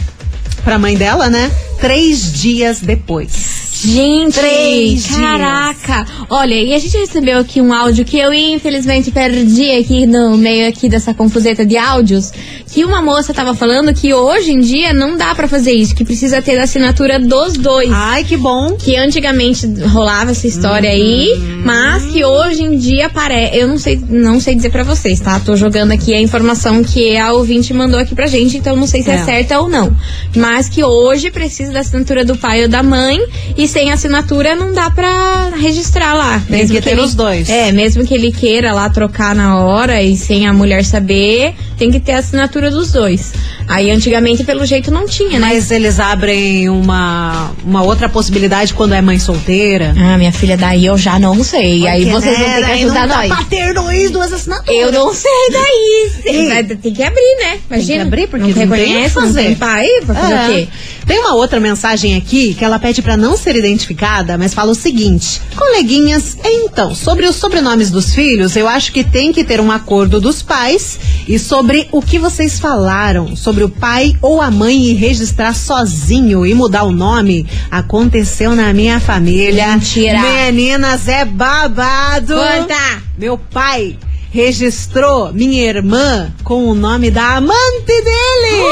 pra 0.64 0.78
mãe 0.78 0.96
dela, 0.96 1.28
né? 1.28 1.50
Três 1.80 2.32
dias 2.32 2.80
depois. 2.80 3.65
Gente, 3.84 4.34
Três 4.34 5.06
caraca. 5.06 6.06
Olha, 6.30 6.54
e 6.54 6.72
a 6.74 6.78
gente 6.78 6.96
recebeu 6.96 7.38
aqui 7.38 7.60
um 7.60 7.72
áudio 7.72 8.04
que 8.04 8.18
eu 8.18 8.32
infelizmente 8.32 9.10
perdi 9.10 9.70
aqui 9.72 10.06
no 10.06 10.36
meio 10.36 10.68
aqui 10.68 10.88
dessa 10.88 11.12
confuseta 11.12 11.64
de 11.64 11.76
áudios, 11.76 12.32
que 12.72 12.84
uma 12.84 13.02
moça 13.02 13.34
tava 13.34 13.54
falando 13.54 13.92
que 13.94 14.12
hoje 14.14 14.52
em 14.52 14.60
dia 14.60 14.92
não 14.94 15.16
dá 15.16 15.34
pra 15.34 15.46
fazer 15.46 15.72
isso, 15.72 15.94
que 15.94 16.04
precisa 16.04 16.40
ter 16.40 16.58
a 16.58 16.64
assinatura 16.64 17.18
dos 17.18 17.54
dois. 17.54 17.90
Ai, 17.92 18.24
que 18.24 18.36
bom. 18.36 18.74
Que 18.76 18.96
antigamente 18.96 19.66
rolava 19.84 20.30
essa 20.30 20.46
história 20.46 20.88
aí, 20.90 21.28
mas 21.64 22.04
que 22.06 22.24
hoje 22.24 22.62
em 22.62 22.78
dia 22.78 23.10
parece, 23.10 23.56
eu 23.58 23.68
não 23.68 23.78
sei, 23.78 24.00
não 24.08 24.40
sei 24.40 24.54
dizer 24.54 24.70
pra 24.70 24.84
vocês, 24.84 25.20
tá? 25.20 25.38
Tô 25.38 25.54
jogando 25.54 25.92
aqui 25.92 26.14
a 26.14 26.20
informação 26.20 26.82
que 26.82 27.16
a 27.16 27.32
ouvinte 27.32 27.72
mandou 27.74 28.00
aqui 28.00 28.14
pra 28.14 28.26
gente, 28.26 28.56
então 28.56 28.74
não 28.74 28.86
sei 28.86 29.02
se 29.02 29.10
é, 29.10 29.14
É. 29.16 29.24
certa 29.24 29.60
ou 29.60 29.68
não. 29.68 29.94
Mas 30.34 30.68
que 30.68 30.82
hoje 30.82 31.30
precisa 31.30 31.72
da 31.72 31.80
assinatura 31.80 32.24
do 32.24 32.36
pai 32.36 32.62
ou 32.62 32.68
da 32.68 32.82
mãe 32.82 33.18
e 33.56 33.66
sem 33.76 33.92
assinatura 33.92 34.56
não 34.56 34.72
dá 34.72 34.88
pra 34.88 35.50
registrar 35.54 36.14
lá. 36.14 36.40
Tem 36.48 36.66
que 36.66 36.80
ter 36.80 36.92
ele, 36.92 37.02
os 37.02 37.14
dois. 37.14 37.46
É, 37.50 37.70
mesmo 37.72 38.06
que 38.06 38.14
ele 38.14 38.32
queira 38.32 38.72
lá 38.72 38.88
trocar 38.88 39.34
na 39.34 39.58
hora 39.58 40.02
e 40.02 40.16
sem 40.16 40.46
a 40.46 40.52
mulher 40.52 40.82
saber, 40.82 41.54
tem 41.76 41.90
que 41.90 42.00
ter 42.00 42.12
a 42.12 42.18
assinatura 42.18 42.70
dos 42.70 42.92
dois. 42.92 43.32
Aí 43.68 43.90
antigamente 43.90 44.44
pelo 44.44 44.64
jeito 44.64 44.90
não 44.90 45.06
tinha, 45.06 45.38
né? 45.38 45.48
Mas 45.48 45.70
eles 45.70 45.98
abrem 46.00 46.68
uma, 46.68 47.52
uma 47.64 47.82
outra 47.82 48.08
possibilidade 48.08 48.72
quando 48.74 48.94
é 48.94 49.02
mãe 49.02 49.18
solteira. 49.18 49.94
Ah, 49.98 50.16
minha 50.16 50.32
filha, 50.32 50.56
daí 50.56 50.86
eu 50.86 50.96
já 50.96 51.18
não 51.18 51.42
sei. 51.44 51.86
aí 51.86 52.04
Porque, 52.06 52.12
vocês 52.20 52.38
vão 52.38 52.48
né, 52.48 52.54
ter 52.60 52.66
que 52.66 52.72
ajudar 52.84 53.06
não 53.08 53.16
nós. 53.16 53.28
pra 53.28 53.44
ter 53.44 53.74
dois, 53.74 54.10
duas 54.10 54.32
assinaturas. 54.32 54.76
Eu 54.80 54.92
não 54.92 55.12
sei 55.12 55.50
daí. 55.52 56.10
Ei. 56.24 56.76
Tem 56.76 56.94
que 56.94 57.02
abrir, 57.02 57.36
né? 57.40 57.58
Imagina. 57.68 57.76
Tem 57.76 57.84
que 57.86 58.00
abrir, 58.00 58.26
porque 58.28 58.42
não 58.42 58.48
não 58.48 58.54
tem 58.76 58.84
reconhece, 58.86 59.16
não 59.16 59.22
fazer. 59.26 59.42
tem 59.42 59.54
pai, 59.56 59.88
pra 60.04 60.14
fazer 60.14 60.32
É. 60.34 60.44
o 60.46 60.50
quê? 60.52 60.68
Tem 61.06 61.18
uma 61.20 61.34
outra 61.36 61.60
mensagem 61.60 62.16
aqui 62.16 62.52
que 62.54 62.64
ela 62.64 62.78
pede 62.80 63.00
pra 63.00 63.16
não 63.16 63.36
ser 63.36 63.54
identificada, 63.54 64.36
mas 64.36 64.52
fala 64.54 64.72
o 64.72 64.74
seguinte: 64.74 65.40
Coleguinhas, 65.54 66.36
então, 66.44 66.94
sobre 66.94 67.26
os 67.26 67.36
sobrenomes 67.36 67.90
dos 67.90 68.12
filhos, 68.14 68.56
eu 68.56 68.66
acho 68.66 68.90
que 68.92 69.04
tem 69.04 69.32
que 69.32 69.44
ter 69.44 69.60
um 69.60 69.70
acordo 69.70 70.20
dos 70.20 70.42
pais 70.42 70.98
e 71.28 71.38
sobre 71.38 71.65
o 71.92 72.00
que 72.00 72.18
vocês 72.18 72.58
falaram, 72.58 73.34
sobre 73.34 73.64
o 73.64 73.68
pai 73.68 74.16
ou 74.22 74.40
a 74.40 74.50
mãe 74.50 74.76
ir 74.86 74.94
registrar 74.94 75.54
sozinho 75.54 76.46
e 76.46 76.54
mudar 76.54 76.84
o 76.84 76.92
nome, 76.92 77.46
aconteceu 77.70 78.54
na 78.54 78.72
minha 78.72 79.00
família. 79.00 79.68
Mentira. 79.68 80.20
Meninas, 80.20 81.08
é 81.08 81.24
babado. 81.24 82.34
Conta. 82.34 83.02
Meu 83.18 83.36
pai 83.36 83.98
registrou 84.30 85.32
minha 85.32 85.62
irmã 85.62 86.32
com 86.44 86.66
o 86.66 86.74
nome 86.74 87.10
da 87.10 87.36
amante 87.36 87.86
dele. 87.86 88.62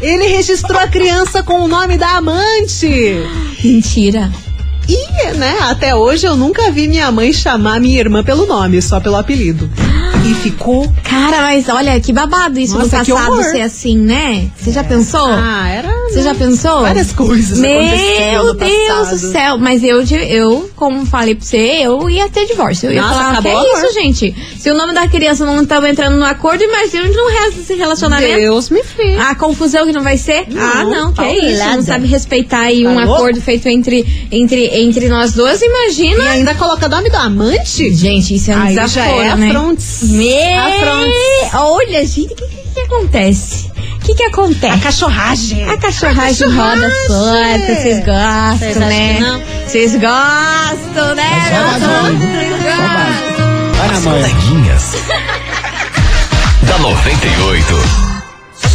Ele 0.00 0.26
registrou 0.28 0.78
a 0.78 0.88
criança 0.88 1.42
com 1.42 1.60
o 1.60 1.68
nome 1.68 1.96
da 1.96 2.16
amante. 2.16 3.22
Mentira. 3.62 4.30
E, 4.88 5.32
né, 5.36 5.58
até 5.62 5.94
hoje 5.94 6.26
eu 6.26 6.34
nunca 6.34 6.70
vi 6.70 6.88
minha 6.88 7.12
mãe 7.12 7.32
chamar 7.32 7.80
minha 7.80 7.98
irmã 7.98 8.24
pelo 8.24 8.46
nome, 8.46 8.80
só 8.80 8.98
pelo 9.00 9.16
apelido. 9.16 9.68
E 10.24 10.34
ficou. 10.34 10.92
Cara, 11.02 11.42
mas 11.42 11.68
olha, 11.68 11.98
que 12.00 12.12
babado 12.12 12.58
isso 12.58 12.76
Nossa, 12.76 12.98
no 12.98 13.06
passado 13.06 13.42
ser 13.44 13.62
assim, 13.62 13.96
né? 13.96 14.50
Você 14.58 14.72
já 14.72 14.84
pensou? 14.84 15.26
Ah, 15.26 15.68
era. 15.68 15.88
Você 16.10 16.22
já 16.22 16.34
pensou? 16.34 16.82
Várias 16.82 17.12
coisas 17.12 17.58
Meu 17.58 18.54
Deus 18.54 19.08
do 19.10 19.18
céu. 19.32 19.58
Mas 19.58 19.82
eu, 19.82 20.02
eu, 20.02 20.70
como 20.76 21.06
falei 21.06 21.34
pra 21.34 21.44
você, 21.44 21.56
eu 21.82 22.08
ia 22.10 22.28
ter 22.28 22.46
divórcio. 22.46 22.88
Eu 22.88 22.94
ia 22.94 23.02
Nossa, 23.02 23.14
falar, 23.14 23.42
que 23.42 23.48
é 23.48 23.72
isso, 23.74 23.94
gente? 23.94 24.34
Se 24.58 24.70
o 24.70 24.74
nome 24.74 24.92
da 24.92 25.08
criança 25.08 25.44
não 25.46 25.64
tava 25.64 25.88
entrando 25.88 26.16
no 26.16 26.24
acordo, 26.24 26.62
imagina 26.62 27.08
no 27.08 27.28
resto 27.30 27.60
desse 27.60 27.74
relacionamento. 27.74 28.36
Deus 28.38 28.70
me 28.70 28.82
fez. 28.82 29.18
A 29.20 29.34
confusão 29.34 29.86
que 29.86 29.92
não 29.92 30.02
vai 30.02 30.16
ser? 30.18 30.46
Não, 30.50 30.62
ah, 30.62 30.84
não, 30.84 31.12
que 31.12 31.20
é 31.22 31.52
isso. 31.52 31.64
Não 31.64 31.82
sabe 31.82 32.06
respeitar 32.06 32.60
aí 32.60 32.82
Tá 32.82 32.90
um 32.90 32.94
louco? 32.94 33.14
acordo 33.14 33.40
feito 33.40 33.68
entre, 33.68 34.28
entre, 34.30 34.66
entre 34.66 35.08
nós 35.08 35.32
duas, 35.32 35.60
imagina. 35.62 36.22
E 36.24 36.28
ainda 36.28 36.54
coloca 36.54 36.86
o 36.86 36.88
nome 36.88 37.08
do 37.08 37.16
amante? 37.16 37.94
Gente, 37.94 38.34
isso 38.34 38.50
é 38.50 38.56
um 38.56 38.62
Aí 38.62 38.74
já 38.74 38.84
desaforo, 38.84 39.20
é 39.22 39.34
né? 39.36 39.48
afrontes. 39.48 40.00
Me... 40.08 40.34
Olha, 41.54 42.04
gente, 42.06 42.32
o 42.32 42.36
que, 42.36 42.46
que, 42.46 42.70
que 42.74 42.80
acontece? 42.80 43.70
O 43.96 43.98
que 44.00 44.14
que 44.14 44.22
acontece? 44.22 44.74
A 44.74 44.78
cachorragem. 44.78 45.68
A 45.68 45.76
cachorragem 45.76 46.46
A 46.46 46.50
roda 46.50 46.90
solta, 47.06 47.74
vocês 47.74 47.98
gostam, 47.98 48.58
Vocês 48.58 48.76
acham 48.76 48.88
né? 48.88 49.44
Vocês 49.66 49.92
gostam, 49.92 51.14
né? 51.14 51.30
Vocês 51.42 52.62
gostam. 52.62 53.38
Vai 53.76 53.88
na 53.88 53.94
As 53.94 54.04
mãe. 54.04 54.22
coleguinhas. 54.22 54.92
da 56.62 56.78
98. 56.78 57.74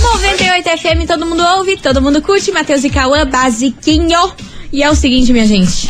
98 0.02 0.70
FM, 0.78 1.08
todo 1.08 1.26
mundo 1.26 1.44
ouve, 1.58 1.78
todo 1.78 2.02
mundo 2.02 2.22
curte. 2.22 2.52
Matheus 2.52 2.84
e 2.84 2.90
Cauã, 2.90 3.26
basiquinho. 3.26 4.32
E 4.72 4.84
é 4.84 4.90
o 4.90 4.96
seguinte, 4.96 5.32
minha 5.34 5.48
gente. 5.48 5.90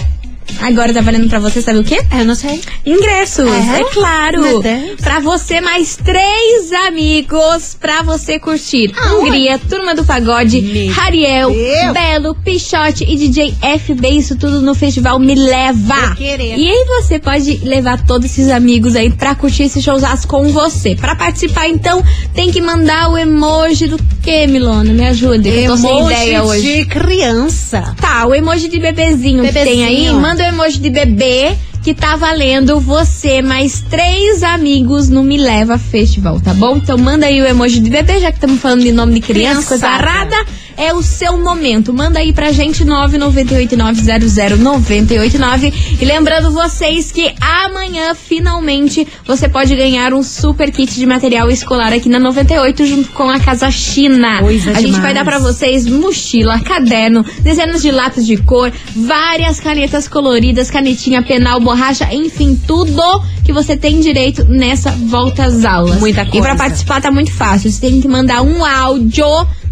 Agora 0.63 0.93
tá 0.93 1.01
valendo 1.01 1.27
pra 1.29 1.39
você, 1.39 1.61
sabe 1.61 1.79
o 1.79 1.83
quê? 1.83 1.99
Eu 2.17 2.25
não 2.25 2.35
sei. 2.35 2.61
Ingressos, 2.85 3.45
É? 3.47 3.81
é, 3.81 3.83
claro. 3.91 4.61
Pra 5.01 5.19
você, 5.19 5.59
mais 5.61 5.95
três 5.97 6.71
amigos 6.87 7.75
pra 7.79 8.01
você 8.01 8.39
curtir. 8.39 8.91
Hungria, 9.19 9.59
Turma 9.59 9.93
do 9.93 10.03
Pagode, 10.05 10.61
Meu 10.61 10.91
Rariel, 10.93 11.51
Deus. 11.51 11.93
Belo, 11.93 12.35
Pichote 12.35 13.03
e 13.03 13.15
DJ 13.17 13.53
FB. 13.79 14.07
Isso 14.09 14.37
tudo 14.37 14.61
no 14.61 14.73
festival 14.73 15.19
Me 15.19 15.35
Leva. 15.35 16.15
E 16.19 16.69
aí 16.69 16.85
você 16.87 17.19
pode 17.19 17.57
levar 17.63 18.05
todos 18.05 18.25
esses 18.31 18.49
amigos 18.49 18.95
aí 18.95 19.09
pra 19.09 19.35
curtir 19.35 19.63
esse 19.63 19.81
showzaço 19.81 20.27
com 20.27 20.47
você. 20.49 20.95
Pra 20.95 21.15
participar, 21.15 21.67
então, 21.67 22.01
tem 22.33 22.51
que 22.51 22.61
mandar 22.61 23.09
o 23.09 23.17
emoji 23.17 23.87
do 23.87 23.99
quê, 24.21 24.47
Milona? 24.47 24.93
Me 24.93 25.05
ajuda, 25.07 25.43
que 25.43 25.49
eu 25.63 25.71
tô 25.71 25.77
sem 25.77 26.05
ideia 26.05 26.43
hoje. 26.43 26.61
de 26.77 26.85
criança. 26.85 27.95
Tá, 27.99 28.25
o 28.25 28.33
emoji 28.33 28.67
de 28.69 28.79
bebezinho, 28.79 29.43
que 29.43 29.51
tem 29.51 29.83
aí, 29.85 29.95
Bebezinho. 29.95 30.19
manda 30.21 30.43
o 30.43 30.47
emoji 30.53 30.79
de 30.79 30.89
bebê 30.91 31.55
que 31.81 31.93
tá 31.93 32.15
valendo 32.15 32.79
você 32.79 33.41
mais 33.41 33.81
três 33.81 34.43
amigos 34.43 35.09
no 35.09 35.23
Me 35.23 35.37
Leva 35.37 35.77
Festival, 35.77 36.39
tá 36.39 36.53
bom? 36.53 36.77
Então 36.77 36.97
manda 36.97 37.25
aí 37.25 37.41
o 37.41 37.45
emoji 37.45 37.79
de 37.79 37.89
bebê, 37.89 38.19
já 38.19 38.31
que 38.31 38.37
estamos 38.37 38.61
falando 38.61 38.83
de 38.83 38.91
nome 38.91 39.15
de 39.15 39.19
criança, 39.21 39.67
coisa 39.67 39.87
Criançada. 39.87 40.35
arada. 40.35 40.45
É 40.75 40.91
o 40.93 41.01
seu 41.03 41.37
momento. 41.37 41.93
Manda 41.93 42.19
aí 42.19 42.33
pra 42.33 42.51
gente 42.51 42.83
998900989. 42.85 45.73
E 45.99 46.05
lembrando 46.05 46.51
vocês 46.51 47.11
que 47.11 47.31
amanhã, 47.39 48.13
finalmente, 48.15 49.07
você 49.25 49.47
pode 49.47 49.73
ganhar 49.75 50.13
um 50.13 50.21
super 50.23 50.71
kit 50.71 50.93
de 50.95 51.05
material 51.05 51.49
escolar 51.49 51.93
aqui 51.93 52.09
na 52.09 52.19
98 52.19 52.85
junto 52.85 53.09
com 53.09 53.29
a 53.29 53.39
Casa 53.39 53.69
China. 53.71 54.39
Coisa 54.39 54.71
a 54.71 54.73
gente 54.75 54.85
demais. 54.85 55.03
vai 55.03 55.13
dar 55.13 55.23
pra 55.23 55.39
vocês 55.39 55.85
mochila, 55.87 56.59
caderno, 56.59 57.23
dezenas 57.41 57.81
de 57.81 57.91
lápis 57.91 58.25
de 58.25 58.37
cor, 58.37 58.71
várias 58.95 59.59
canetas 59.59 60.07
coloridas, 60.07 60.69
canetinha, 60.71 61.21
penal, 61.21 61.59
borracha, 61.59 62.07
enfim, 62.13 62.59
tudo 62.67 63.01
que 63.43 63.53
você 63.53 63.75
tem 63.77 63.99
direito 63.99 64.43
nessa 64.45 64.91
volta 64.91 65.43
às 65.45 65.63
aulas. 65.65 65.99
Muita 65.99 66.23
E 66.23 66.27
coisa. 66.27 66.47
pra 66.47 66.55
participar 66.55 67.01
tá 67.01 67.11
muito 67.11 67.31
fácil. 67.31 67.69
Você 67.71 67.79
tem 67.81 68.01
que 68.01 68.07
mandar 68.07 68.41
um 68.41 68.63
áudio. 68.65 69.25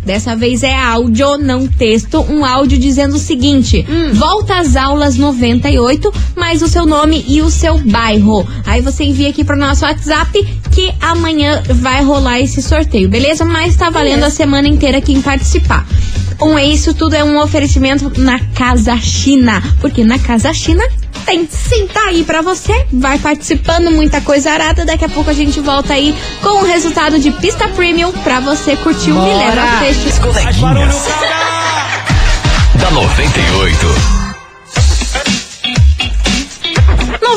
Dessa 0.05 0.35
vez 0.35 0.63
é 0.63 0.75
áudio, 0.75 1.37
não 1.37 1.67
texto. 1.67 2.25
Um 2.29 2.43
áudio 2.43 2.77
dizendo 2.77 3.15
o 3.15 3.19
seguinte: 3.19 3.85
Volta 4.13 4.59
às 4.59 4.75
aulas 4.75 5.15
98, 5.15 6.11
mais 6.35 6.61
o 6.61 6.67
seu 6.67 6.85
nome 6.85 7.23
e 7.27 7.41
o 7.41 7.49
seu 7.49 7.77
bairro. 7.77 8.47
Aí 8.65 8.81
você 8.81 9.03
envia 9.03 9.29
aqui 9.29 9.43
pro 9.43 9.57
nosso 9.57 9.85
WhatsApp 9.85 10.43
que 10.71 10.93
amanhã 10.99 11.61
vai 11.75 12.03
rolar 12.03 12.39
esse 12.39 12.61
sorteio, 12.61 13.09
beleza? 13.09 13.45
Mas 13.45 13.75
tá 13.75 13.89
valendo 13.89 14.23
a 14.23 14.29
semana 14.29 14.67
inteira 14.67 15.01
quem 15.01 15.21
participar. 15.21 15.85
Com 16.37 16.57
isso, 16.57 16.93
tudo 16.93 17.13
é 17.13 17.23
um 17.23 17.39
oferecimento 17.39 18.11
na 18.19 18.39
Casa 18.39 18.97
China. 18.97 19.61
Porque 19.79 20.03
na 20.03 20.17
Casa 20.17 20.51
China 20.53 20.83
tem 21.21 21.47
sim, 21.49 21.88
tá 21.88 22.07
aí 22.07 22.23
pra 22.23 22.41
você. 22.41 22.86
Vai 22.91 23.17
participando, 23.19 23.91
muita 23.91 24.21
coisa 24.21 24.51
arada. 24.51 24.86
Daqui 24.86 25.05
a 25.05 25.10
pouco 25.10 25.29
a 25.29 25.34
gente 25.34 25.60
volta 25.60 25.93
aí 25.93 26.15
com 26.41 26.62
o 26.62 26.65
resultado 26.65 27.19
de 27.19 27.31
pista 27.31 27.67
premium 27.69 28.12
pra 28.12 28.39
você 28.39 28.75
curtir 28.77 29.12
o 29.12 29.21
Me 29.21 29.34
Leva 29.34 29.63
As 29.63 29.79
Festival. 29.97 30.34
coleguinhas. 30.34 31.07
da 32.75 32.91
98. 32.91 34.20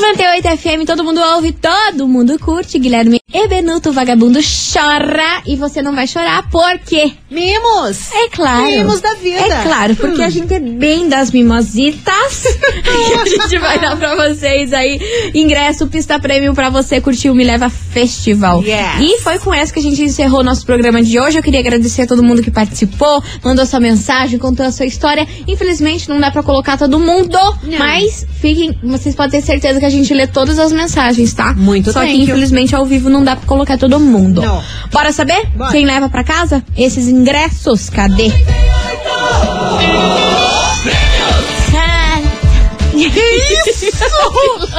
98 0.00 0.56
FM, 0.58 0.86
todo 0.86 1.04
mundo 1.04 1.20
ouve, 1.20 1.52
todo 1.52 2.08
mundo 2.08 2.38
curte. 2.38 2.78
Guilherme 2.78 3.20
e 3.32 3.48
Benuto, 3.48 3.92
vagabundo, 3.92 4.40
chora. 4.72 5.42
E 5.46 5.56
você 5.56 5.80
não 5.82 5.94
vai 5.94 6.06
chorar, 6.06 6.50
por 6.50 6.78
quê? 6.80 7.12
Mimos! 7.30 8.12
É 8.12 8.28
claro. 8.28 8.66
Mimos 8.66 9.00
da 9.00 9.14
vida. 9.14 9.38
É 9.38 9.62
claro, 9.62 9.96
porque 9.96 10.22
a 10.22 10.30
gente 10.30 10.52
é 10.52 10.58
bem 10.58 11.08
das 11.08 11.30
mimositas. 11.30 12.44
e 12.44 13.14
a 13.14 13.24
gente 13.24 13.58
vai 13.58 13.80
dar 13.80 13.96
pra 13.96 14.14
vocês 14.14 14.72
aí 14.72 15.00
ingresso, 15.34 15.86
pista 15.86 16.18
prêmio 16.18 16.54
pra 16.54 16.70
você 16.70 17.00
curtir 17.00 17.30
o 17.30 17.34
Me 17.34 17.44
Leva 17.44 17.68
Festival. 17.68 18.62
Yes. 18.62 19.00
E 19.00 19.20
foi 19.20 19.38
com 19.38 19.54
essa 19.54 19.72
que 19.72 19.78
a 19.78 19.82
gente 19.82 20.02
encerrou 20.02 20.42
nosso 20.42 20.66
programa 20.66 21.02
de 21.02 21.18
hoje. 21.18 21.38
Eu 21.38 21.42
queria 21.42 21.60
agradecer 21.60 22.02
a 22.02 22.06
todo 22.06 22.22
mundo 22.22 22.42
que 22.42 22.50
participou, 22.50 23.22
mandou 23.42 23.64
sua 23.64 23.80
mensagem, 23.80 24.38
contou 24.38 24.66
a 24.66 24.72
sua 24.72 24.86
história. 24.86 25.26
Infelizmente 25.46 26.08
não 26.08 26.20
dá 26.20 26.30
pra 26.30 26.42
colocar 26.42 26.76
todo 26.76 26.98
mundo, 26.98 27.38
Não. 27.62 27.78
mas 27.78 28.26
fiquem, 28.40 28.78
vocês 28.82 29.14
podem 29.14 29.40
ter 29.40 29.46
certeza 29.46 29.80
que 29.80 29.83
que 29.84 29.88
a 29.88 29.90
gente 29.90 30.14
lê 30.14 30.26
todas 30.26 30.58
as 30.58 30.72
mensagens, 30.72 31.34
tá? 31.34 31.52
Muito 31.52 31.92
Só 31.92 32.00
que 32.00 32.16
infelizmente 32.16 32.74
ao 32.74 32.86
vivo 32.86 33.10
não 33.10 33.22
dá 33.22 33.36
pra 33.36 33.46
colocar 33.46 33.76
todo 33.76 34.00
mundo. 34.00 34.40
Não. 34.40 34.64
Bora 34.90 35.12
saber? 35.12 35.46
Bora. 35.54 35.70
Quem 35.70 35.84
leva 35.84 36.08
pra 36.08 36.24
casa? 36.24 36.64
Esses 36.74 37.06
ingressos, 37.06 37.90
cadê? 37.90 38.32
Que 42.92 43.08
isso? 43.08 43.96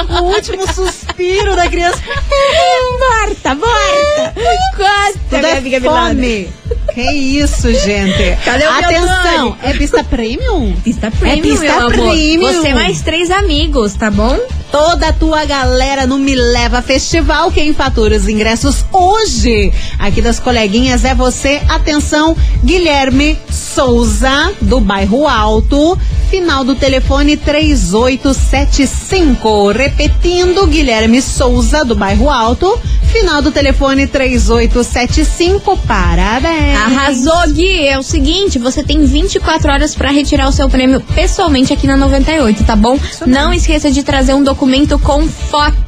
o 0.08 0.22
último 0.24 0.66
suspiro 0.72 1.54
da 1.54 1.68
criança. 1.68 2.00
Morta, 2.98 3.54
morta! 3.54 4.34
Quase! 4.74 5.18
Tudo 5.30 5.46
é 5.46 5.80
fome. 5.80 6.48
Que 6.94 7.02
isso, 7.12 7.72
gente. 7.74 8.38
Cadê 8.44 8.64
o 8.66 8.70
Atenção, 8.70 9.56
é 9.62 9.72
pista 9.74 10.02
premium? 10.04 10.74
Pista 10.82 11.10
premium, 11.10 11.38
É 11.38 11.42
pista 11.42 11.86
premium. 11.88 12.52
Você 12.62 12.72
mais 12.74 13.00
três 13.02 13.30
amigos, 13.30 13.92
tá 13.94 14.10
bom? 14.10 14.38
Toda 14.70 15.08
a 15.08 15.12
tua 15.12 15.44
galera 15.44 16.06
no 16.06 16.16
Me 16.18 16.34
Leva 16.34 16.80
Festival. 16.82 17.50
Quem 17.50 17.74
fatura 17.74 18.16
os 18.16 18.28
ingressos 18.28 18.84
hoje 18.92 19.72
aqui 19.98 20.20
das 20.22 20.38
coleguinhas 20.40 21.04
é 21.04 21.14
você. 21.14 21.60
Atenção, 21.68 22.34
Guilherme 22.64 23.38
Souza, 23.50 24.52
do 24.60 24.80
bairro 24.80 25.26
Alto. 25.28 25.98
Final 26.30 26.64
do 26.64 26.74
telefone 26.74 27.36
3875. 27.36 29.68
Repetindo, 29.70 30.66
Guilherme 30.66 31.22
Souza, 31.22 31.84
do 31.84 31.94
bairro 31.94 32.28
Alto. 32.28 32.76
Final 33.12 33.40
do 33.42 33.50
telefone 33.50 34.06
3875. 34.06 35.76
Parabéns. 35.86 36.78
Arrasou, 36.78 37.48
Gui. 37.52 37.86
É 37.86 37.98
o 37.98 38.02
seguinte, 38.02 38.58
você 38.58 38.82
tem 38.82 39.04
24 39.04 39.72
horas 39.72 39.94
pra 39.94 40.10
retirar 40.10 40.48
o 40.48 40.52
seu 40.52 40.68
prêmio 40.68 41.00
pessoalmente 41.14 41.72
aqui 41.72 41.86
na 41.86 41.96
98, 41.96 42.64
tá 42.64 42.76
bom? 42.76 42.98
Não 43.26 43.52
esqueça 43.52 43.90
de 43.90 44.02
trazer 44.02 44.34
um 44.34 44.42
documento 44.42 44.98
com 44.98 45.26
foto. 45.26 45.86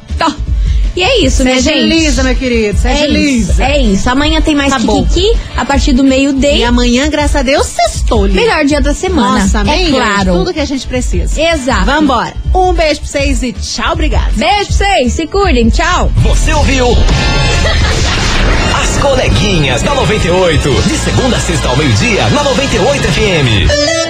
E 0.95 1.03
é 1.03 1.21
isso, 1.21 1.43
minha 1.43 1.55
Seja 1.61 1.71
gente. 1.71 1.87
lisa, 1.87 2.23
meu 2.23 2.35
querido. 2.35 2.77
Seja 2.79 3.03
é 3.03 3.07
isso, 3.07 3.13
lisa. 3.13 3.63
é 3.63 3.79
isso. 3.81 4.09
Amanhã 4.09 4.41
tem 4.41 4.55
mais 4.55 4.71
Tá. 4.73 4.79
Kikiki 4.79 5.31
a 5.55 5.63
partir 5.65 5.93
do 5.93 6.03
E 6.05 6.09
meio-dia. 6.09 6.67
amanhã, 6.69 7.09
graças 7.09 7.35
a 7.37 7.41
Deus, 7.41 7.67
sextou. 7.67 8.25
Lili. 8.25 8.39
Melhor 8.41 8.65
dia 8.65 8.81
da 8.81 8.93
semana. 8.93 9.39
Nossa, 9.43 9.59
é 9.69 9.89
claro. 9.89 10.33
Tudo 10.33 10.53
que 10.53 10.59
a 10.59 10.65
gente 10.65 10.85
precisa. 10.87 11.39
Exato. 11.41 11.85
Vambora. 11.85 12.33
Um 12.53 12.73
beijo 12.73 13.01
pra 13.01 13.09
vocês 13.09 13.43
e 13.43 13.53
tchau, 13.53 13.93
obrigada. 13.93 14.31
Beijo 14.35 14.65
pra 14.75 14.87
vocês, 14.87 15.13
se 15.13 15.27
cuidem, 15.27 15.69
tchau. 15.69 16.11
Você 16.17 16.51
ouviu? 16.53 16.97
As 18.81 18.97
coleguinhas 18.97 19.81
da 19.83 19.93
98. 19.93 20.69
De 20.87 20.97
segunda 20.97 21.37
a 21.37 21.39
sexta 21.39 21.67
ao 21.67 21.77
meio-dia, 21.77 22.27
na 22.29 22.43
98 22.43 23.03
FM. 23.03 24.08